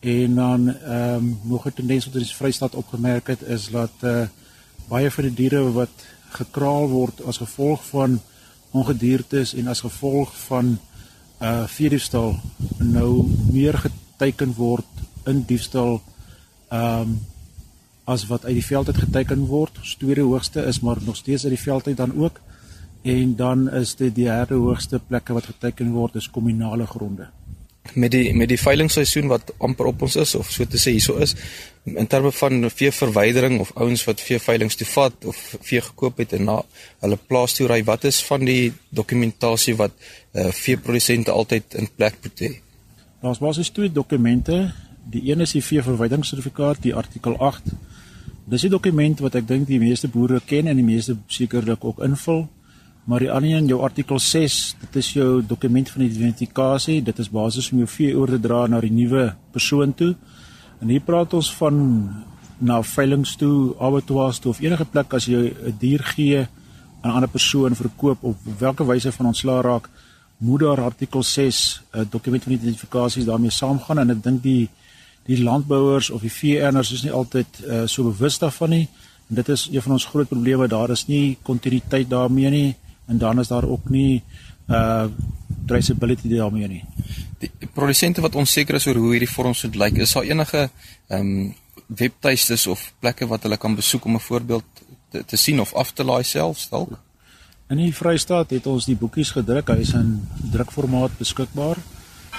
En 0.00 0.34
dan 0.34 0.68
ehm 0.68 1.16
um, 1.16 1.26
nog 1.42 1.66
'n 1.66 1.74
tendens 1.74 2.06
wat 2.06 2.14
in 2.14 2.24
Vrystaat 2.24 2.74
opgemerk 2.74 3.26
het 3.26 3.42
is 3.42 3.68
dat 3.68 3.92
uh 4.02 4.24
baie 4.88 5.10
van 5.10 5.24
die 5.24 5.34
diere 5.34 5.72
wat 5.72 6.06
gekraal 6.28 6.88
word 6.88 7.20
as 7.26 7.36
gevolg 7.36 7.84
van 7.86 8.20
ongediertes 8.70 9.54
en 9.54 9.68
as 9.68 9.80
gevolg 9.80 10.32
van 10.46 10.78
uh 11.42 11.66
veediefstal 11.66 12.40
nou 12.78 13.28
meer 13.52 13.78
geteken 13.78 14.54
word 14.56 14.88
in 15.26 15.44
diefstal 15.46 16.00
ehm 16.74 17.00
um, 17.00 17.14
as 18.04 18.26
wat 18.28 18.44
uit 18.44 18.58
die 18.58 18.66
veld 18.66 18.86
uit 18.86 18.98
geteken 19.00 19.46
word. 19.48 19.78
Ons 19.80 19.94
tweede 20.00 20.20
hoogste 20.20 20.64
is 20.68 20.80
maar 20.80 20.96
nog 21.04 21.16
steeds 21.16 21.44
uit 21.44 21.54
die 21.54 21.62
veld 21.62 21.86
uit 21.86 21.96
dan 21.96 22.12
ook. 22.20 22.40
En 23.02 23.36
dan 23.36 23.70
is 23.70 23.94
dit 23.94 24.14
die 24.14 24.24
derde 24.24 24.54
hoogste 24.54 25.00
plekke 25.06 25.32
wat 25.32 25.48
geteken 25.48 25.92
word 25.92 26.14
is 26.20 26.30
kommunale 26.30 26.86
gronde. 26.86 27.28
Met 27.92 28.10
die 28.10 28.34
met 28.34 28.48
die 28.48 28.60
veilingsseisoen 28.60 29.26
wat 29.28 29.52
amper 29.58 29.86
op 29.86 30.02
ons 30.02 30.16
is 30.16 30.34
of 30.34 30.50
so 30.50 30.64
te 30.64 30.80
sê 30.80 30.94
hieso 30.96 31.16
is 31.20 31.34
in 31.84 32.06
terme 32.08 32.32
van 32.32 32.70
vee 32.70 32.92
verwydering 32.92 33.58
of 33.60 33.72
ouens 33.76 34.04
wat 34.08 34.20
vee 34.24 34.38
veilings 34.40 34.78
toe 34.80 34.86
vat 34.88 35.24
of 35.28 35.42
vee 35.60 35.80
gekoop 35.84 36.22
het 36.24 36.32
en 36.32 36.48
na 36.48 36.62
hulle 37.04 37.18
plaas 37.28 37.56
toe 37.56 37.68
ry, 37.68 37.82
wat 37.84 38.04
is 38.08 38.22
van 38.24 38.44
die 38.48 38.72
dokumentasie 38.88 39.76
wat 39.76 39.92
uh, 40.00 40.48
veeprodusente 40.48 41.30
altyd 41.30 41.76
in 41.76 41.90
plek 41.96 42.16
moet 42.24 42.40
hê? 42.46 42.50
Daar's 43.20 43.40
basies 43.44 43.72
twee 43.72 43.92
dokumente 43.92 44.72
Die 45.10 45.30
een 45.30 45.40
is 45.40 45.52
die 45.52 45.62
veeverwydingsertifikaat, 45.64 46.82
die 46.82 46.94
artikel 46.94 47.36
8. 47.38 47.72
Dis 48.44 48.64
'n 48.64 48.70
dokument 48.70 49.20
wat 49.20 49.34
ek 49.34 49.48
dink 49.48 49.66
die 49.66 49.78
meeste 49.78 50.08
boere 50.08 50.40
ken 50.40 50.66
en 50.66 50.76
die 50.76 50.84
meeste 50.84 51.16
sekerlik 51.26 51.84
ook 51.84 52.02
invul. 52.02 52.48
Maar 53.04 53.18
die 53.18 53.30
ander 53.30 53.50
een, 53.50 53.66
jou 53.66 53.82
artikel 53.82 54.18
6, 54.18 54.76
dit 54.80 54.96
is 54.96 55.12
jou 55.12 55.42
dokument 55.46 55.90
van 55.90 56.02
identifikasie. 56.02 57.02
Dit 57.02 57.18
is 57.18 57.30
basies 57.30 57.70
om 57.72 57.78
jou 57.78 57.88
vee 57.88 58.16
oor 58.16 58.28
te 58.28 58.40
dra 58.40 58.66
na 58.66 58.80
die 58.80 58.92
nuwe 58.92 59.34
persoon 59.52 59.94
toe. 59.94 60.14
En 60.80 60.88
hier 60.88 61.00
praat 61.00 61.34
ons 61.34 61.54
van 61.54 61.74
na 62.58 62.82
veilinge 62.82 63.36
toe, 63.36 63.74
abattoirs 63.78 64.38
toe 64.38 64.50
of 64.50 64.60
enige 64.60 64.84
plek 64.84 65.14
as 65.14 65.26
jy 65.26 65.52
'n 65.52 65.76
dier 65.78 66.02
gee 66.02 66.38
aan 67.02 67.10
'n 67.10 67.14
ander 67.14 67.28
persoon 67.28 67.74
verkoop 67.74 68.24
of 68.24 68.36
watter 68.58 68.86
wyse 68.86 69.12
van 69.12 69.26
ontslaa 69.26 69.60
raak, 69.60 69.88
moet 70.38 70.60
daar 70.60 70.80
artikel 70.80 71.22
6 71.22 71.82
'n 71.92 72.06
dokument 72.10 72.42
van 72.42 72.52
identifikasie 72.52 73.24
daarmee 73.24 73.50
saamgaan 73.50 73.98
en 73.98 74.10
ek 74.10 74.22
dink 74.22 74.42
die 74.42 74.68
die 75.26 75.42
landbouers 75.42 76.10
of 76.10 76.20
die 76.20 76.32
veeëners 76.32 76.92
is 76.92 77.02
nie 77.02 77.12
altyd 77.12 77.60
uh, 77.64 77.82
so 77.86 78.04
bewus 78.10 78.38
daarvan 78.38 78.70
nie. 78.70 78.88
En 79.28 79.40
dit 79.40 79.48
is 79.48 79.68
een 79.72 79.82
van 79.82 79.96
ons 79.96 80.04
groot 80.04 80.28
probleme. 80.28 80.68
Daar 80.68 80.90
is 80.90 81.06
nie 81.06 81.38
kontinuïteit 81.42 82.10
daarmee 82.10 82.50
nie 82.50 82.74
en 83.06 83.18
dan 83.18 83.40
is 83.40 83.48
daar 83.48 83.68
ook 83.68 83.88
nie 83.88 84.22
uh 84.68 85.06
traceability 85.66 86.28
daarmee 86.28 86.68
nie. 86.68 86.82
Die 87.40 87.68
produsente 87.72 88.20
wat 88.20 88.34
onseker 88.36 88.76
is 88.76 88.86
oor 88.86 88.98
hoe 89.00 89.12
hierdie 89.14 89.30
vorms 89.30 89.62
moet 89.64 89.76
lyk, 89.80 90.00
is 90.04 90.12
daar 90.12 90.28
enige 90.28 90.68
ehm 91.08 91.20
um, 91.20 91.54
webtuistes 91.86 92.66
of 92.66 92.82
plekke 93.00 93.26
wat 93.28 93.42
hulle 93.44 93.56
kan 93.56 93.74
besoek 93.74 94.04
om 94.04 94.14
'n 94.16 94.20
voorbeeld 94.20 94.64
te, 95.10 95.24
te 95.24 95.36
sien 95.36 95.60
of 95.60 95.74
af 95.74 95.92
te 95.92 96.04
laai 96.04 96.22
self 96.24 96.66
dalk? 96.68 96.98
In 97.68 97.76
die 97.76 97.94
Vrystaat 97.94 98.50
het 98.50 98.66
ons 98.66 98.84
die 98.84 98.96
boekies 98.96 99.30
gedruk. 99.30 99.68
Hy 99.68 99.80
is 99.80 99.92
in 99.92 100.28
drukformaat 100.52 101.16
beskikbaar 101.18 101.76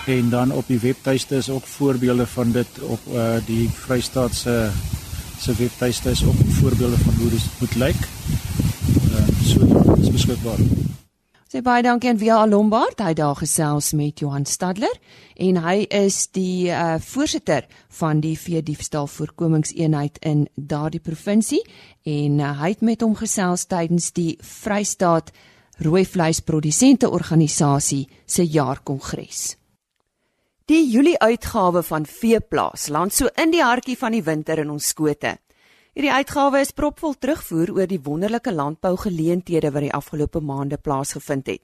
En 0.06 0.30
dan 0.30 0.52
op 0.52 0.68
die 0.68 0.80
webtuiste 0.80 1.36
is 1.36 1.50
ook 1.50 1.68
voorbeelde 1.68 2.28
van 2.28 2.52
dit 2.52 2.68
op 2.82 3.00
uh 3.10 3.36
die 3.46 3.70
Vrystaat 3.70 4.34
se 4.36 5.54
webtuiste 5.58 6.10
is 6.10 6.26
ook 6.26 6.36
voorbeelde 6.48 6.98
van 6.98 7.14
hoe 7.14 7.30
dit 7.30 7.46
moet 7.60 7.76
lyk. 7.76 7.96
Ehm 7.96 9.30
uh, 9.30 9.46
so 9.46 9.94
dit 9.96 10.04
is 10.04 10.12
beskikbaar. 10.12 10.58
Baie 11.64 11.84
dankie 11.84 12.10
aan 12.10 12.18
Via 12.18 12.48
Lombard. 12.48 13.00
Hy 13.00 13.14
daar 13.14 13.36
gesels 13.36 13.94
met 13.96 14.20
Johan 14.20 14.46
Stadler 14.46 14.98
en 15.34 15.58
hy 15.64 15.86
is 15.88 16.28
die 16.36 16.68
uh 16.68 16.96
voorsitter 17.00 17.66
van 17.88 18.20
die 18.20 18.36
vee 18.40 18.64
diefstal 18.64 19.08
voorkomingseenheid 19.08 20.18
in 20.20 20.48
daardie 20.56 21.00
provinsie 21.00 21.64
en 22.04 22.40
uh, 22.40 22.52
hy 22.62 22.70
het 22.76 22.82
met 22.82 23.02
hom 23.02 23.16
gesels 23.16 23.66
tydens 23.66 24.12
die 24.12 24.36
Vrystaat 24.42 25.32
rooi 25.78 26.06
vleisprodusente 26.06 27.10
organisasie 27.10 28.10
se 28.26 28.46
jaarkongres. 28.46 29.56
Die 30.66 30.82
Julie 30.90 31.20
uitgawe 31.22 31.84
van 31.86 32.08
Veeplaas 32.10 32.88
land 32.90 33.14
so 33.14 33.30
in 33.38 33.52
die 33.54 33.62
hartjie 33.62 33.94
van 34.02 34.16
die 34.16 34.24
winter 34.26 34.58
in 34.58 34.72
ons 34.74 34.88
skote. 34.90 35.36
Hierdie 35.94 36.10
uitgawe 36.10 36.58
is 36.58 36.72
propvol 36.74 37.14
terugvoer 37.22 37.70
oor 37.76 37.92
die 37.92 38.00
wonderlike 38.02 38.50
landbougeleenthede 38.50 39.70
wat 39.76 39.86
die 39.86 39.92
afgelope 39.94 40.42
maande 40.42 40.80
plaasgevind 40.82 41.52
het. 41.54 41.62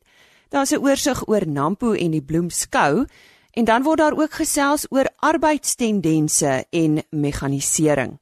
Daar's 0.54 0.72
'n 0.72 0.86
oorsig 0.86 1.24
oor 1.28 1.48
Nampo 1.48 1.94
en 1.94 2.12
die 2.12 2.22
Bloemskou 2.22 3.08
en 3.58 3.66
dan 3.66 3.84
word 3.84 3.98
daar 3.98 4.18
ook 4.18 4.34
gesels 4.34 4.86
oor 4.92 5.10
arbeidstendense 5.18 6.66
en 6.70 7.02
mekanisering. 7.10 8.20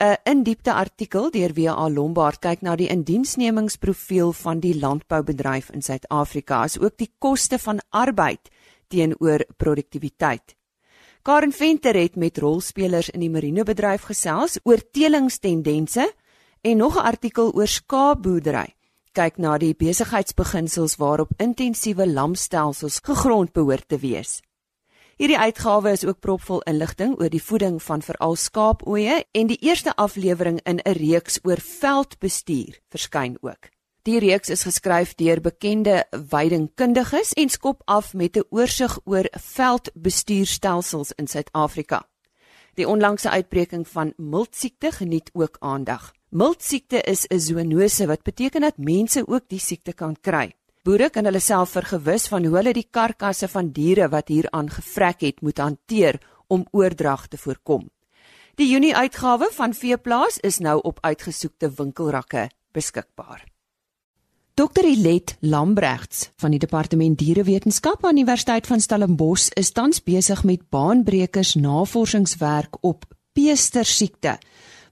'n 0.00 0.16
indiepte 0.24 0.72
artikel 0.72 1.30
deur 1.30 1.52
WA 1.54 1.88
Lombard 1.88 2.40
kyk 2.40 2.60
na 2.62 2.74
die 2.76 2.88
indiensnemingsprofiel 2.88 4.32
van 4.32 4.60
die 4.60 4.74
landboubedryf 4.74 5.70
in 5.70 5.82
Suid-Afrika, 5.82 6.62
asook 6.62 6.96
die 6.98 7.12
koste 7.18 7.58
van 7.58 7.78
arbeid 7.90 8.50
teenoor 8.92 9.44
produktiwiteit. 9.56 10.54
Karen 11.22 11.52
Venter 11.54 11.94
het 11.94 12.16
met 12.18 12.38
rolspelers 12.42 13.10
in 13.14 13.22
die 13.22 13.30
marinebedryf 13.30 14.08
gesels 14.10 14.58
oor 14.66 14.82
telingstendense 14.90 16.08
en 16.60 16.76
nog 16.76 16.96
'n 16.96 17.06
artikel 17.06 17.52
oor 17.54 17.66
skaapboerdery. 17.66 18.74
Kyk 19.12 19.36
na 19.36 19.58
die 19.58 19.74
besigheidsbeginsels 19.74 20.96
waarop 20.96 21.30
intensiewe 21.36 22.06
lamstelsels 22.06 23.00
gegrond 23.02 23.52
behoort 23.52 23.88
te 23.88 23.98
wees. 23.98 24.40
Hierdie 25.16 25.38
uitgawe 25.38 25.90
is 25.90 26.04
ook 26.04 26.18
propvol 26.18 26.62
inligting 26.62 27.20
oor 27.20 27.30
die 27.30 27.42
voeding 27.42 27.82
van 27.82 28.02
veral 28.02 28.36
skaapooeie 28.36 29.24
en 29.32 29.46
die 29.46 29.58
eerste 29.60 29.94
aflewering 29.96 30.60
in 30.64 30.80
'n 30.84 30.92
reeks 30.92 31.38
oor 31.42 31.60
veldbestuur 31.60 32.80
verskyn 32.88 33.36
ook. 33.40 33.68
Die 34.02 34.18
reeks 34.18 34.50
is 34.50 34.64
geskryf 34.66 35.12
deur 35.14 35.38
bekende 35.38 36.00
weidingkundiges 36.10 37.28
en 37.38 37.50
skop 37.54 37.82
af 37.86 38.14
met 38.18 38.36
'n 38.36 38.46
oorsig 38.50 38.98
oor 39.04 39.26
veldbestuurstelsels 39.30 41.12
in 41.12 41.28
Suid-Afrika. 41.28 42.08
Die 42.74 42.88
onlangse 42.88 43.30
uitbreking 43.30 43.88
van 43.88 44.12
miltsiekte 44.16 44.90
geniet 44.90 45.30
ook 45.32 45.56
aandag. 45.60 46.12
Miltsiekte 46.28 47.00
is 47.00 47.26
'n 47.26 47.38
zoonose 47.38 48.06
wat 48.06 48.22
beteken 48.22 48.60
dat 48.60 48.76
mense 48.76 49.28
ook 49.28 49.44
die 49.48 49.60
siekte 49.60 49.92
kan 49.92 50.16
kry. 50.20 50.52
Boere 50.82 51.10
kan 51.10 51.24
hulle 51.24 51.40
self 51.40 51.70
vergewis 51.70 52.26
van 52.26 52.44
hoe 52.44 52.56
hulle 52.56 52.72
die 52.72 52.88
karkasse 52.90 53.48
van 53.48 53.70
diere 53.70 54.08
wat 54.08 54.28
hier 54.28 54.50
aangevrek 54.50 55.20
het 55.20 55.40
moet 55.40 55.58
hanteer 55.58 56.20
om 56.46 56.66
oordrag 56.70 57.26
te 57.26 57.38
voorkom. 57.38 57.90
Die 58.54 58.68
Junie 58.70 58.96
uitgawe 58.96 59.48
van 59.52 59.74
Veeplaas 59.74 60.38
is 60.38 60.58
nou 60.58 60.80
op 60.80 60.98
uitgesoekte 61.00 61.72
winkelrakke 61.76 62.50
beskikbaar. 62.72 63.52
Dr. 64.54 64.84
Ilet 64.84 65.36
Lambregts 65.40 66.30
van 66.36 66.52
die 66.52 66.58
Departement 66.60 67.18
Dierewetenskap 67.18 68.04
aan 68.04 68.18
Universiteit 68.18 68.66
van 68.68 68.80
Stellenbosch 68.84 69.48
is 69.56 69.70
tans 69.72 70.02
besig 70.04 70.42
met 70.44 70.66
baanbrekers 70.68 71.54
navorsingswerk 71.54 72.76
op 72.80 73.06
peestersiekte 73.32 74.34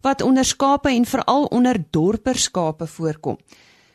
wat 0.00 0.22
onder 0.24 0.44
skape 0.48 0.88
en 0.88 1.04
veral 1.04 1.44
onder 1.44 1.76
dorperskape 1.90 2.86
voorkom. 2.86 3.36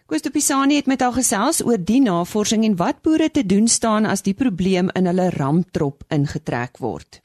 Koos 0.05 0.21
de 0.21 0.29
Pisani 0.29 0.75
het 0.75 0.85
met 0.85 1.01
haar 1.01 1.17
gesels 1.17 1.63
oor 1.65 1.81
die 1.81 2.01
navorsing 2.01 2.65
en 2.65 2.75
wat 2.77 3.01
boere 3.01 3.31
te 3.31 3.45
doen 3.45 3.65
staan 3.67 4.05
as 4.05 4.21
die 4.21 4.35
probleem 4.37 4.93
in 4.93 5.09
hulle 5.09 5.31
ramtrop 5.33 6.05
ingetrek 6.13 6.77
word. 6.77 7.19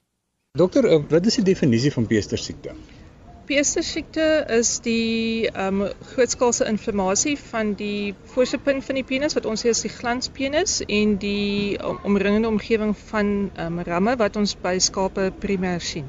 Dokter, 0.57 0.89
eh, 0.89 1.03
wat 1.09 1.27
is 1.27 1.35
die 1.35 1.45
definisie 1.53 1.93
van 1.93 2.07
peestersiekte? 2.07 2.73
Peestersiekte 3.51 4.25
is 4.55 4.69
die 4.85 5.49
ehm 5.51 5.81
um, 5.83 5.89
grootskaalse 6.13 6.69
inflammasie 6.71 7.33
van 7.49 7.73
die 7.75 8.15
voorste 8.35 8.61
punt 8.63 8.85
van 8.87 8.99
die 9.01 9.03
penis 9.09 9.35
wat 9.35 9.49
ons 9.51 9.65
sê 9.65 9.73
is 9.75 9.81
die 9.83 9.91
glanspenis 9.91 10.77
en 10.87 11.17
die 11.25 11.75
omringende 12.07 12.47
omgewing 12.49 12.93
van 13.09 13.33
ehm 13.57 13.81
um, 13.81 13.83
ramme 13.89 14.15
wat 14.21 14.39
ons 14.39 14.55
by 14.63 14.77
skape 14.79 15.33
primêr 15.43 15.83
sien. 15.83 16.07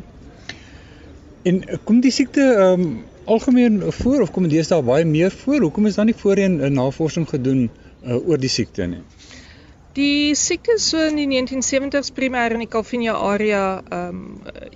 En 1.49 1.63
kom 1.89 2.03
die 2.05 2.13
siekte 2.13 2.45
ehm 2.51 2.85
um, 2.85 2.93
algemeen 3.25 3.81
voor 4.03 4.21
of 4.21 4.31
kom 4.35 4.45
dit 4.45 4.59
deesdae 4.59 4.85
baie 4.85 5.05
meer 5.05 5.33
voor? 5.43 5.65
Hoekom 5.65 5.89
is 5.89 5.97
dan 5.97 6.11
nie 6.11 6.17
voorheen 6.21 6.61
navorsing 6.73 7.25
gedoen 7.29 7.69
uh, 7.69 8.21
oor 8.21 8.37
die 8.37 8.53
siekte 8.53 8.85
nie? 8.85 9.01
Die 9.91 10.35
siekte 10.39 10.77
so 10.79 11.01
in 11.03 11.17
die 11.19 11.25
1970s 11.27 12.13
primêr 12.15 12.53
in 12.55 12.61
die 12.63 12.69
Calvinia 12.71 13.17
area 13.29 13.81
ehm 13.91 14.21
um, 14.21 14.21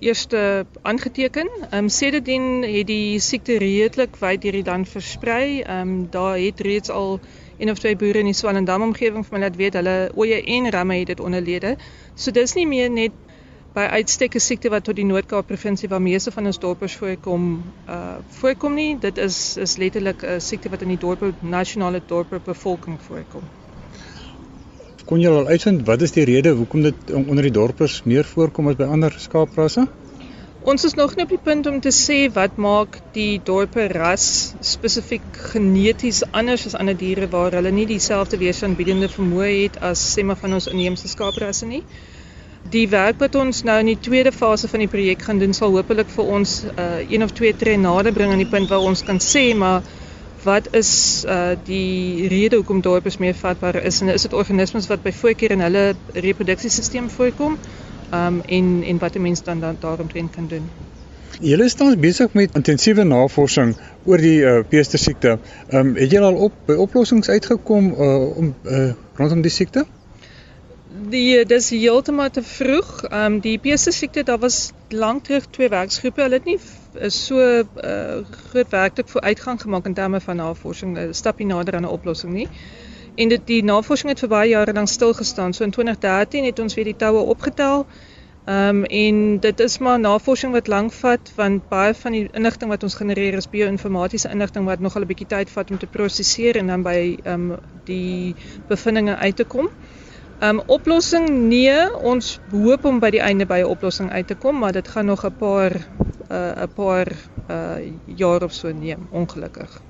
eerste 0.03 0.65
aangeteken. 0.83 1.47
Ehm 1.69 1.85
um, 1.85 1.89
sedertdien 1.89 2.65
het 2.67 2.89
die 2.89 3.19
siekte 3.23 3.55
redelik 3.63 4.19
wyd 4.19 4.43
hierdie 4.43 4.65
dan 4.67 4.83
versprei. 4.83 5.61
Ehm 5.61 5.79
um, 5.79 5.95
daar 6.11 6.35
het 6.35 6.59
reeds 6.59 6.89
al 6.89 7.21
een 7.59 7.71
of 7.71 7.79
twee 7.79 7.95
boere 7.95 8.19
in 8.19 8.25
die 8.33 8.35
Swellendam 8.35 8.81
omgewing 8.89 9.25
van 9.25 9.39
laat 9.39 9.55
weet 9.55 9.79
hulle 9.79 10.11
oeye 10.17 10.43
en 10.43 10.69
ramme 10.69 10.99
het 10.99 11.07
dit 11.07 11.23
onderlede. 11.23 11.77
So 12.15 12.31
dis 12.31 12.59
nie 12.59 12.67
meer 12.67 12.91
net 12.91 13.11
by 13.73 13.87
uitstekke 13.95 14.39
siekte 14.39 14.69
wat 14.69 14.83
tot 14.83 14.99
die 14.99 15.07
Noord-Kaap 15.07 15.47
provinsie 15.47 15.89
waar 15.89 16.03
meeste 16.03 16.31
van 16.31 16.51
ons 16.51 16.59
dorpe 16.59 16.91
voorkom 16.91 17.51
uh 17.87 18.15
voorkom 18.41 18.75
nie. 18.75 18.97
Dit 18.99 19.17
is 19.17 19.57
is 19.57 19.77
letterlik 19.77 20.23
'n 20.23 20.41
siekte 20.41 20.69
wat 20.69 20.81
in 20.81 20.97
die 20.97 21.03
dorpe 21.07 21.33
nasionale 21.39 22.01
dorpe 22.07 22.41
bevolking 22.43 22.99
voorkom. 23.07 23.63
Kon 25.05 25.21
jy 25.21 25.29
al 25.29 25.45
uitvind 25.53 25.83
wat 25.85 26.01
is 26.01 26.15
die 26.15 26.23
rede 26.25 26.55
hoekom 26.57 26.81
dit 26.81 27.11
onder 27.13 27.45
die 27.45 27.53
dorpers 27.53 27.99
meer 28.09 28.25
voorkom 28.25 28.71
as 28.71 28.77
by 28.79 28.87
ander 28.89 29.13
skaaprasse? 29.21 29.83
Ons 30.65 30.85
is 30.87 30.95
nog 30.97 31.13
nie 31.13 31.27
op 31.27 31.33
die 31.35 31.43
punt 31.45 31.67
om 31.69 31.77
te 31.77 31.91
sê 31.93 32.17
wat 32.33 32.55
maak 32.57 32.97
die 33.13 33.37
dorpe 33.49 33.85
ras 33.91 34.25
spesifiek 34.65 35.27
geneties 35.51 36.23
anders 36.31 36.65
as 36.65 36.73
ander 36.79 36.97
diere 36.97 37.29
waar 37.35 37.53
hulle 37.53 37.69
nie 37.75 37.85
dieselfde 37.91 38.39
weerstandsbiedende 38.41 39.11
vermoë 39.13 39.51
het 39.51 39.77
as 39.91 40.01
semme 40.15 40.33
van 40.41 40.57
ons 40.57 40.71
inheemse 40.73 41.11
skaaprasse 41.11 41.69
nie 41.69 41.83
die 42.73 42.87
werk 42.89 43.21
wat 43.21 43.37
ons 43.37 43.61
nou 43.67 43.77
in 43.83 43.91
die 43.91 43.99
tweede 44.07 44.31
fase 44.33 44.67
van 44.71 44.81
die 44.81 44.89
projek 44.89 45.21
gaan 45.27 45.37
doen 45.43 45.53
sal 45.53 45.77
hopelik 45.77 46.09
vir 46.15 46.33
ons 46.39 46.55
uh 46.65 46.87
een 47.03 47.21
of 47.27 47.37
twee 47.37 47.53
tree 47.53 47.77
nader 47.77 48.13
bring 48.17 48.33
aan 48.33 48.41
die 48.41 48.49
punt 48.55 48.73
waar 48.73 48.89
ons 48.89 49.05
kan 49.05 49.21
sê 49.21 49.51
maar 49.53 49.85
wat 50.45 50.67
is 50.77 50.91
uh 51.27 51.57
die 51.65 52.27
rede 52.27 52.55
hoekom 52.61 52.81
dorpes 52.85 53.17
meer 53.17 53.35
vatbaar 53.35 53.81
is 53.81 54.01
en 54.01 54.13
is 54.13 54.25
dit 54.27 54.33
organismes 54.33 54.87
wat 54.91 55.03
by 55.03 55.11
voorkeur 55.11 55.51
in 55.57 55.63
hulle 55.65 55.85
reproduksiesisteem 56.13 57.09
voorkom 57.09 57.57
um 58.13 58.41
en 58.57 58.67
en 58.83 58.97
wat 59.03 59.15
'n 59.15 59.21
mens 59.21 59.43
dan, 59.43 59.59
dan 59.59 59.77
daaromtrent 59.79 60.31
kan 60.35 60.47
doen. 60.47 60.69
Julle 61.41 61.63
is 61.63 61.73
tans 61.73 61.97
besig 61.99 62.33
met 62.33 62.55
intensiewe 62.55 63.03
navorsing 63.03 63.75
oor 64.05 64.17
die 64.17 64.39
uh 64.39 64.61
peester 64.69 64.99
siekte. 64.99 65.37
Um 65.69 65.95
het 65.95 66.11
julle 66.11 66.25
al 66.25 66.39
op 66.47 66.53
by 66.65 66.73
oplossings 66.73 67.29
uitgekom 67.29 67.91
uh 67.91 68.37
om 68.37 68.55
uh 68.63 68.91
rondom 69.15 69.41
die 69.41 69.51
siekte? 69.51 69.85
Die 71.09 71.45
dis 71.45 71.69
heeltemal 71.69 72.29
te 72.29 72.43
vroeg. 72.43 73.03
Ehm 73.03 73.33
um, 73.33 73.39
die 73.39 73.57
PC 73.57 73.91
siekte, 73.91 74.23
daar 74.23 74.39
was 74.39 74.71
lank 74.89 75.23
terug 75.23 75.49
twee 75.49 75.69
werksgroepe. 75.69 76.21
Hulle 76.21 76.39
het 76.39 76.45
nie 76.45 76.59
so 77.07 77.39
uh, 77.39 78.23
groot 78.49 78.69
werklik 78.69 79.09
vir 79.09 79.21
uitgang 79.21 79.61
gemaak 79.61 79.85
in 79.85 79.93
terme 79.93 80.19
van 80.21 80.35
navorsing, 80.35 80.97
'n 80.97 81.13
stapie 81.13 81.45
nader 81.45 81.75
aan 81.75 81.85
'n 81.85 81.95
oplossing 81.97 82.33
nie. 82.33 82.47
En 83.15 83.29
dit 83.29 83.47
die 83.47 83.63
navorsing 83.63 84.09
het 84.09 84.19
vir 84.19 84.29
baie 84.29 84.49
jare 84.49 84.73
lank 84.73 84.87
stil 84.87 85.13
gestaan. 85.13 85.53
So 85.53 85.63
in 85.63 85.71
2013 85.71 86.45
het 86.45 86.59
ons 86.59 86.73
weer 86.75 86.85
die 86.85 86.95
toue 86.95 87.19
opgetel. 87.19 87.85
Ehm 88.45 88.67
um, 88.67 88.83
en 88.83 89.39
dit 89.39 89.59
is 89.59 89.77
maar 89.77 89.99
navorsing 89.99 90.51
wat 90.53 90.67
lank 90.67 90.93
vat 90.93 91.31
want 91.35 91.69
baie 91.69 91.93
van 91.93 92.11
die 92.11 92.27
inligting 92.31 92.69
wat 92.69 92.83
ons 92.83 92.95
genereer 92.95 93.33
is 93.33 93.49
bio-informatiese 93.49 94.29
inligting 94.29 94.65
wat 94.65 94.79
nog 94.79 94.97
'n 94.97 95.05
bietjie 95.05 95.27
tyd 95.27 95.49
vat 95.49 95.71
om 95.71 95.77
te 95.77 95.87
prosesseer 95.87 96.55
en 96.57 96.67
dan 96.67 96.83
by 96.83 97.17
ehm 97.23 97.51
um, 97.51 97.57
die 97.83 98.35
bevindinge 98.67 99.15
uit 99.15 99.35
te 99.35 99.43
kom. 99.43 99.69
Um 100.43 100.59
oplossing 100.67 101.29
nee, 101.47 101.75
ons 102.03 102.39
hoop 102.51 102.85
om 102.85 102.99
by 102.99 103.09
die 103.15 103.21
einde 103.23 103.45
by 103.47 103.61
'n 103.63 103.71
oplossing 103.71 104.11
uit 104.11 104.27
te 104.27 104.35
kom, 104.35 104.59
maar 104.59 104.73
dit 104.73 104.87
gaan 104.87 105.05
nog 105.05 105.23
'n 105.23 105.35
paar 105.39 105.71
'n 105.71 106.33
uh, 106.33 106.67
paar 106.75 107.07
uh 107.49 107.77
jaar 108.15 108.43
of 108.43 108.53
so 108.53 108.71
neem, 108.71 109.07
ongelukkig. 109.11 109.81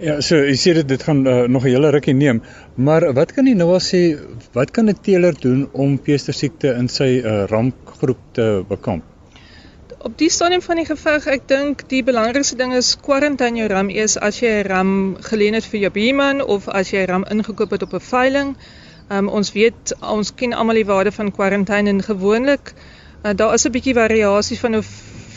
Ja, 0.00 0.20
so 0.20 0.36
jy 0.36 0.56
sê 0.58 0.72
dit 0.74 0.88
dit 0.88 1.02
gaan 1.02 1.26
uh, 1.26 1.46
nog 1.46 1.62
'n 1.62 1.68
hele 1.68 1.90
rukkie 1.90 2.14
neem, 2.14 2.42
maar 2.74 3.12
wat 3.14 3.32
kan 3.32 3.46
jy 3.46 3.54
nou 3.54 3.72
al 3.72 3.80
sê 3.80 4.18
wat 4.52 4.70
kan 4.70 4.88
'n 4.88 4.98
teeler 5.00 5.34
doen 5.40 5.68
om 5.72 5.98
peestersiekte 5.98 6.74
in 6.74 6.88
sy 6.88 7.22
uh, 7.24 7.44
rampgroep 7.46 8.18
te 8.32 8.64
bekamp? 8.68 9.04
Op 9.98 10.18
die 10.18 10.30
stadium 10.30 10.62
van 10.62 10.76
die 10.76 10.86
geveg, 10.86 11.26
ek 11.26 11.48
dink 11.48 11.88
die 11.88 12.02
belangrikste 12.02 12.56
ding 12.56 12.74
is 12.74 12.96
kwarantyne 12.96 13.58
jou 13.58 13.68
ram 13.68 13.90
eers 13.90 14.18
as 14.18 14.40
jy 14.40 14.48
'n 14.62 14.66
ram 14.66 15.16
geleen 15.20 15.54
het 15.54 15.64
vir 15.64 15.80
jou 15.80 15.90
buurman 15.90 16.42
of 16.42 16.68
as 16.68 16.90
jy 16.90 17.04
'n 17.04 17.06
ram 17.06 17.24
ingekoop 17.30 17.70
het 17.70 17.82
op 17.82 17.94
'n 17.94 18.00
veiling. 18.00 18.56
Um, 19.12 19.28
ons 19.28 19.52
weet 19.52 19.92
ons 20.00 20.34
ken 20.34 20.54
almal 20.56 20.78
die 20.80 20.88
waarde 20.88 21.12
van 21.12 21.32
kwarantyne 21.36 21.90
en 21.90 22.02
gewoonlik 22.02 22.72
uh, 22.72 23.32
daar 23.36 23.54
is 23.54 23.66
'n 23.66 23.72
bietjie 23.74 23.94
variasie 23.94 24.58
van 24.58 24.74
hoe 24.78 24.84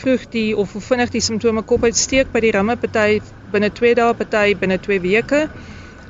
vroeg 0.00 0.28
die 0.32 0.56
of 0.56 0.72
hoe 0.72 0.80
vinnig 0.80 1.10
die 1.10 1.20
simptome 1.20 1.62
kop 1.62 1.84
uitsteek 1.84 2.32
by 2.32 2.40
die 2.40 2.52
ramme 2.56 2.76
party 2.76 3.20
binne 3.52 3.70
2 3.80 3.94
dae 3.94 4.14
party 4.14 4.54
binne 4.60 4.78
2 4.78 5.00
weke. 5.00 5.48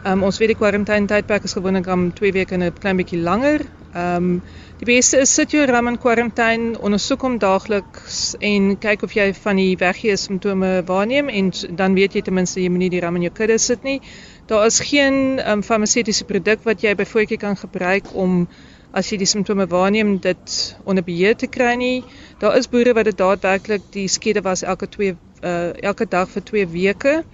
Um, 0.06 0.22
ons 0.22 0.38
weet 0.38 0.52
die 0.52 0.58
kwarantyne 0.58 1.08
tydperk 1.10 1.44
is 1.48 1.56
gewoonlik 1.56 1.88
om 1.90 2.12
2 2.14 2.32
weke 2.32 2.54
en 2.54 2.62
'n 2.62 2.72
klein 2.78 2.96
bietjie 2.96 3.18
langer. 3.18 3.66
Um, 3.96 4.42
die 4.78 4.86
beste 4.86 5.18
is 5.18 5.34
sit 5.34 5.50
jou 5.50 5.64
ram 5.66 5.88
in 5.88 5.98
kwarantyne, 5.98 6.78
ondersoek 6.78 7.22
hom 7.22 7.38
daagliks 7.38 8.36
en 8.40 8.76
kyk 8.78 9.02
of 9.02 9.12
jy 9.16 9.32
van 9.34 9.56
die 9.56 9.76
weggee 9.80 10.16
simptome 10.16 10.82
waarneem 10.86 11.28
en 11.28 11.50
dan 11.76 11.94
weet 11.94 12.14
jy 12.14 12.22
ten 12.22 12.34
minste 12.34 12.60
jy 12.60 12.68
moenie 12.68 12.90
die 12.90 13.00
ram 13.00 13.16
in 13.16 13.22
jou 13.22 13.32
kudde 13.32 13.58
sit 13.58 13.82
nie. 13.82 14.00
Daar 14.46 14.66
is 14.66 14.80
geen 14.80 15.38
ehm 15.38 15.58
um, 15.58 15.62
farmaseutiese 15.62 16.24
produk 16.24 16.62
wat 16.62 16.80
jy 16.80 16.94
byvoorbeeld 16.94 17.40
kan 17.40 17.56
gebruik 17.56 18.12
om 18.14 18.48
as 18.90 19.10
jy 19.10 19.18
die 19.18 19.26
simptome 19.26 19.66
waarneem 19.66 20.20
dit 20.20 20.76
onder 20.84 21.04
beheer 21.04 21.36
te 21.36 21.46
kry 21.46 21.74
nie. 21.74 22.04
Daar 22.38 22.56
is 22.56 22.68
boere 22.68 22.92
wat 22.94 23.04
dit 23.04 23.18
daadwerklik 23.18 23.82
die 23.90 24.08
skede 24.08 24.42
was 24.42 24.62
elke 24.62 24.88
2 24.88 25.16
uh, 25.42 25.72
elke 25.82 26.06
dag 26.08 26.30
vir 26.30 26.42
2 26.42 26.68
weke 26.68 27.24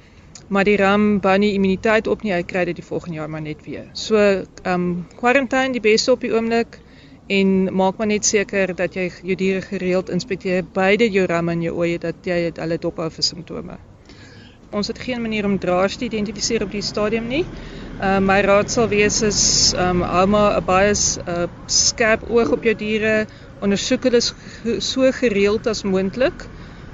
maar 0.49 0.65
die 0.69 0.77
ram 0.77 1.21
bou 1.21 1.37
nie 1.39 1.53
immuniteit 1.57 2.07
op 2.07 2.23
nie. 2.23 2.33
Hy 2.33 2.43
kry 2.49 2.65
dit 2.69 2.77
die 2.77 2.85
volgende 2.85 3.21
jaar 3.21 3.31
maar 3.31 3.45
net 3.45 3.63
weer. 3.65 3.87
So, 3.93 4.17
ehm 4.17 4.73
um, 4.73 5.07
quarantine 5.21 5.73
die 5.73 5.85
beste 5.85 6.13
op 6.13 6.21
die 6.21 6.33
oomblik 6.33 6.81
en 7.29 7.73
maak 7.73 7.97
maar 7.99 8.11
net 8.11 8.27
seker 8.29 8.75
dat 8.77 8.97
jy 8.99 9.09
jou 9.23 9.37
diere 9.39 9.63
gereeld 9.63 10.11
inspekteer 10.11 10.65
beide 10.75 11.09
jou 11.11 11.25
ram 11.27 11.49
en 11.49 11.63
jou 11.63 11.77
oeye 11.79 11.99
dat 11.99 12.27
jy 12.27 12.43
dit 12.49 12.61
hulle 12.61 12.79
dophou 12.79 13.09
vir 13.11 13.25
simptome. 13.25 13.79
Ons 14.73 14.89
het 14.89 14.99
geen 15.05 15.21
manier 15.21 15.45
om 15.45 15.59
draers 15.61 15.99
te 16.01 16.07
identifiseer 16.07 16.63
op 16.65 16.71
die 16.73 16.83
stadium 16.83 17.27
nie. 17.29 17.45
Ehm 18.01 18.23
uh, 18.23 18.27
my 18.29 18.39
raad 18.47 18.71
sal 18.73 18.89
wees 18.89 19.19
is 19.27 19.41
ehm 19.77 20.01
um, 20.01 20.03
hou 20.15 20.27
maar 20.35 20.57
'n 20.61 20.65
baie 20.65 20.95
uh, 20.95 21.45
skerp 21.67 22.25
oog 22.29 22.55
op 22.57 22.65
jou 22.65 22.75
diere, 22.75 23.27
ondersoek 23.61 24.09
hulle 24.09 24.23
so 24.81 25.11
gereeld 25.21 25.67
as 25.67 25.83
moontlik. 25.83 26.47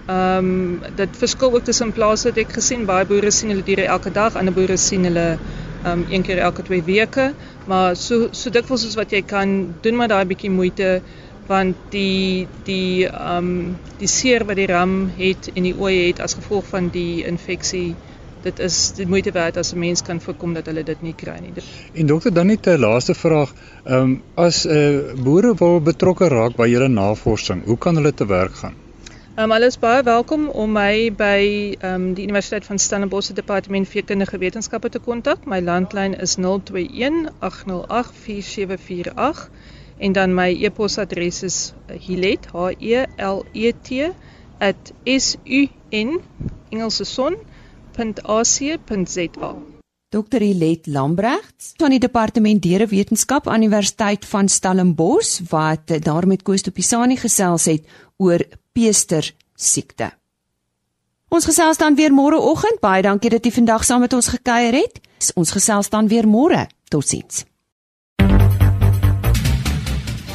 Ehm 0.09 0.51
um, 0.51 0.83
dit 0.97 1.17
verskil 1.23 1.55
ook 1.55 1.65
tussen 1.65 1.93
plase 1.93 2.29
wat 2.29 2.43
ek 2.45 2.59
gesien 2.59 2.85
baie 2.85 3.07
boere 3.07 3.31
sien 3.31 3.55
hulle 3.55 3.65
diere 3.71 3.87
elke 3.87 4.11
dag, 4.11 4.35
ander 4.35 4.55
boere 4.55 4.77
sien 4.77 5.05
hulle 5.05 5.29
ehm 5.85 5.93
um, 5.93 6.07
een 6.11 6.23
keer 6.23 6.39
elke 6.39 6.63
2 6.63 6.83
weke, 6.83 7.33
maar 7.67 7.97
so 7.97 8.29
so 8.33 8.51
dikwels 8.51 8.83
soos 8.83 8.99
wat 8.99 9.11
jy 9.15 9.23
kan 9.23 9.75
doen 9.83 9.97
maar 9.97 10.09
daai 10.09 10.25
bietjie 10.27 10.51
moeite 10.51 11.01
want 11.49 11.77
die 11.91 12.47
die 12.65 13.07
ehm 13.09 13.37
um, 13.37 13.77
die 13.99 14.11
seer 14.11 14.45
wat 14.47 14.57
die 14.57 14.69
ram 14.71 15.11
het 15.17 15.51
en 15.55 15.67
die 15.67 15.75
ooi 15.75 15.95
het 16.07 16.21
as 16.21 16.37
gevolg 16.39 16.67
van 16.71 16.91
die 16.95 17.25
infeksie 17.25 17.95
dit 18.43 18.59
is 18.63 18.77
die 18.97 19.07
moeite 19.07 19.33
werd 19.35 19.57
as 19.57 19.73
'n 19.75 19.79
mens 19.79 20.03
kan 20.03 20.21
voorkom 20.21 20.53
dat 20.55 20.67
hulle 20.67 20.83
dit 20.83 21.03
nie 21.03 21.15
kry 21.15 21.39
nie. 21.41 21.53
En 21.95 22.07
dokter 22.07 22.33
dan 22.35 22.47
net 22.47 22.67
'n 22.67 22.79
laaste 22.79 23.15
vraag. 23.15 23.55
Ehm 23.85 24.03
um, 24.03 24.23
as 24.35 24.65
'n 24.67 24.71
uh, 24.71 25.23
boere 25.25 25.55
wil 25.55 25.81
betrokke 25.81 26.29
raak 26.29 26.57
by 26.57 26.69
julle 26.69 26.89
navorsing, 26.89 27.65
hoe 27.65 27.79
kan 27.79 27.95
hulle 27.95 28.15
te 28.15 28.27
werk 28.27 28.55
gaan? 28.55 28.75
Um, 29.39 29.51
hulle 29.51 29.67
is 29.67 29.79
baie 29.79 30.03
welkom 30.03 30.49
om 30.49 30.73
my 30.73 31.13
by 31.15 31.77
um, 31.87 32.15
die 32.15 32.25
Universiteit 32.27 32.65
van 32.67 32.79
Stellenbosch 32.79 33.27
se 33.27 33.33
departement 33.33 33.89
veekundige 33.89 34.39
wetenskappe 34.39 34.89
te 34.89 34.99
kontak. 34.99 35.45
My 35.47 35.61
landlyn 35.61 36.17
is 36.19 36.37
021 36.37 37.29
808 37.39 38.11
4748 38.25 39.51
en 39.99 40.13
dan 40.13 40.35
my 40.35 40.55
e-posadres 40.65 41.43
is 41.43 41.75
hilet 42.07 42.47
h 42.53 42.57
e 42.79 43.07
l 43.17 43.45
e 43.53 43.73
t 43.73 43.89
@sun 45.19 46.21
Engelse 46.71 47.05
son.ac.za. 47.05 47.47
Dr. 50.09 50.41
Hilet 50.41 50.87
Lambrecht 50.87 51.73
van 51.77 51.91
die 51.93 51.99
departement 52.01 52.63
dierewetenskap 52.63 53.49
aan 53.49 53.63
Universiteit 53.63 54.25
van 54.25 54.49
Stellenbosch 54.49 55.41
wat 55.51 55.93
daar 56.05 56.27
met 56.27 56.43
Koos 56.43 56.63
Topisani 56.65 57.17
gesels 57.17 57.65
het 57.69 57.85
oor 58.17 58.45
peester 58.73 59.35
siekte. 59.55 60.11
Ons 61.29 61.45
gesels 61.45 61.77
dan 61.77 61.95
weer 61.95 62.13
môreoggend. 62.13 62.81
Baie 62.81 63.03
dankie 63.05 63.31
dat 63.31 63.45
jy 63.45 63.53
vandag 63.53 63.85
saam 63.85 64.01
met 64.01 64.13
ons 64.17 64.29
gekuier 64.33 64.73
het. 64.81 65.01
Ons 65.37 65.53
gesels 65.53 65.93
dan 65.93 66.09
weer 66.09 66.25
môre. 66.25 66.67
Totsiens. 66.89 67.45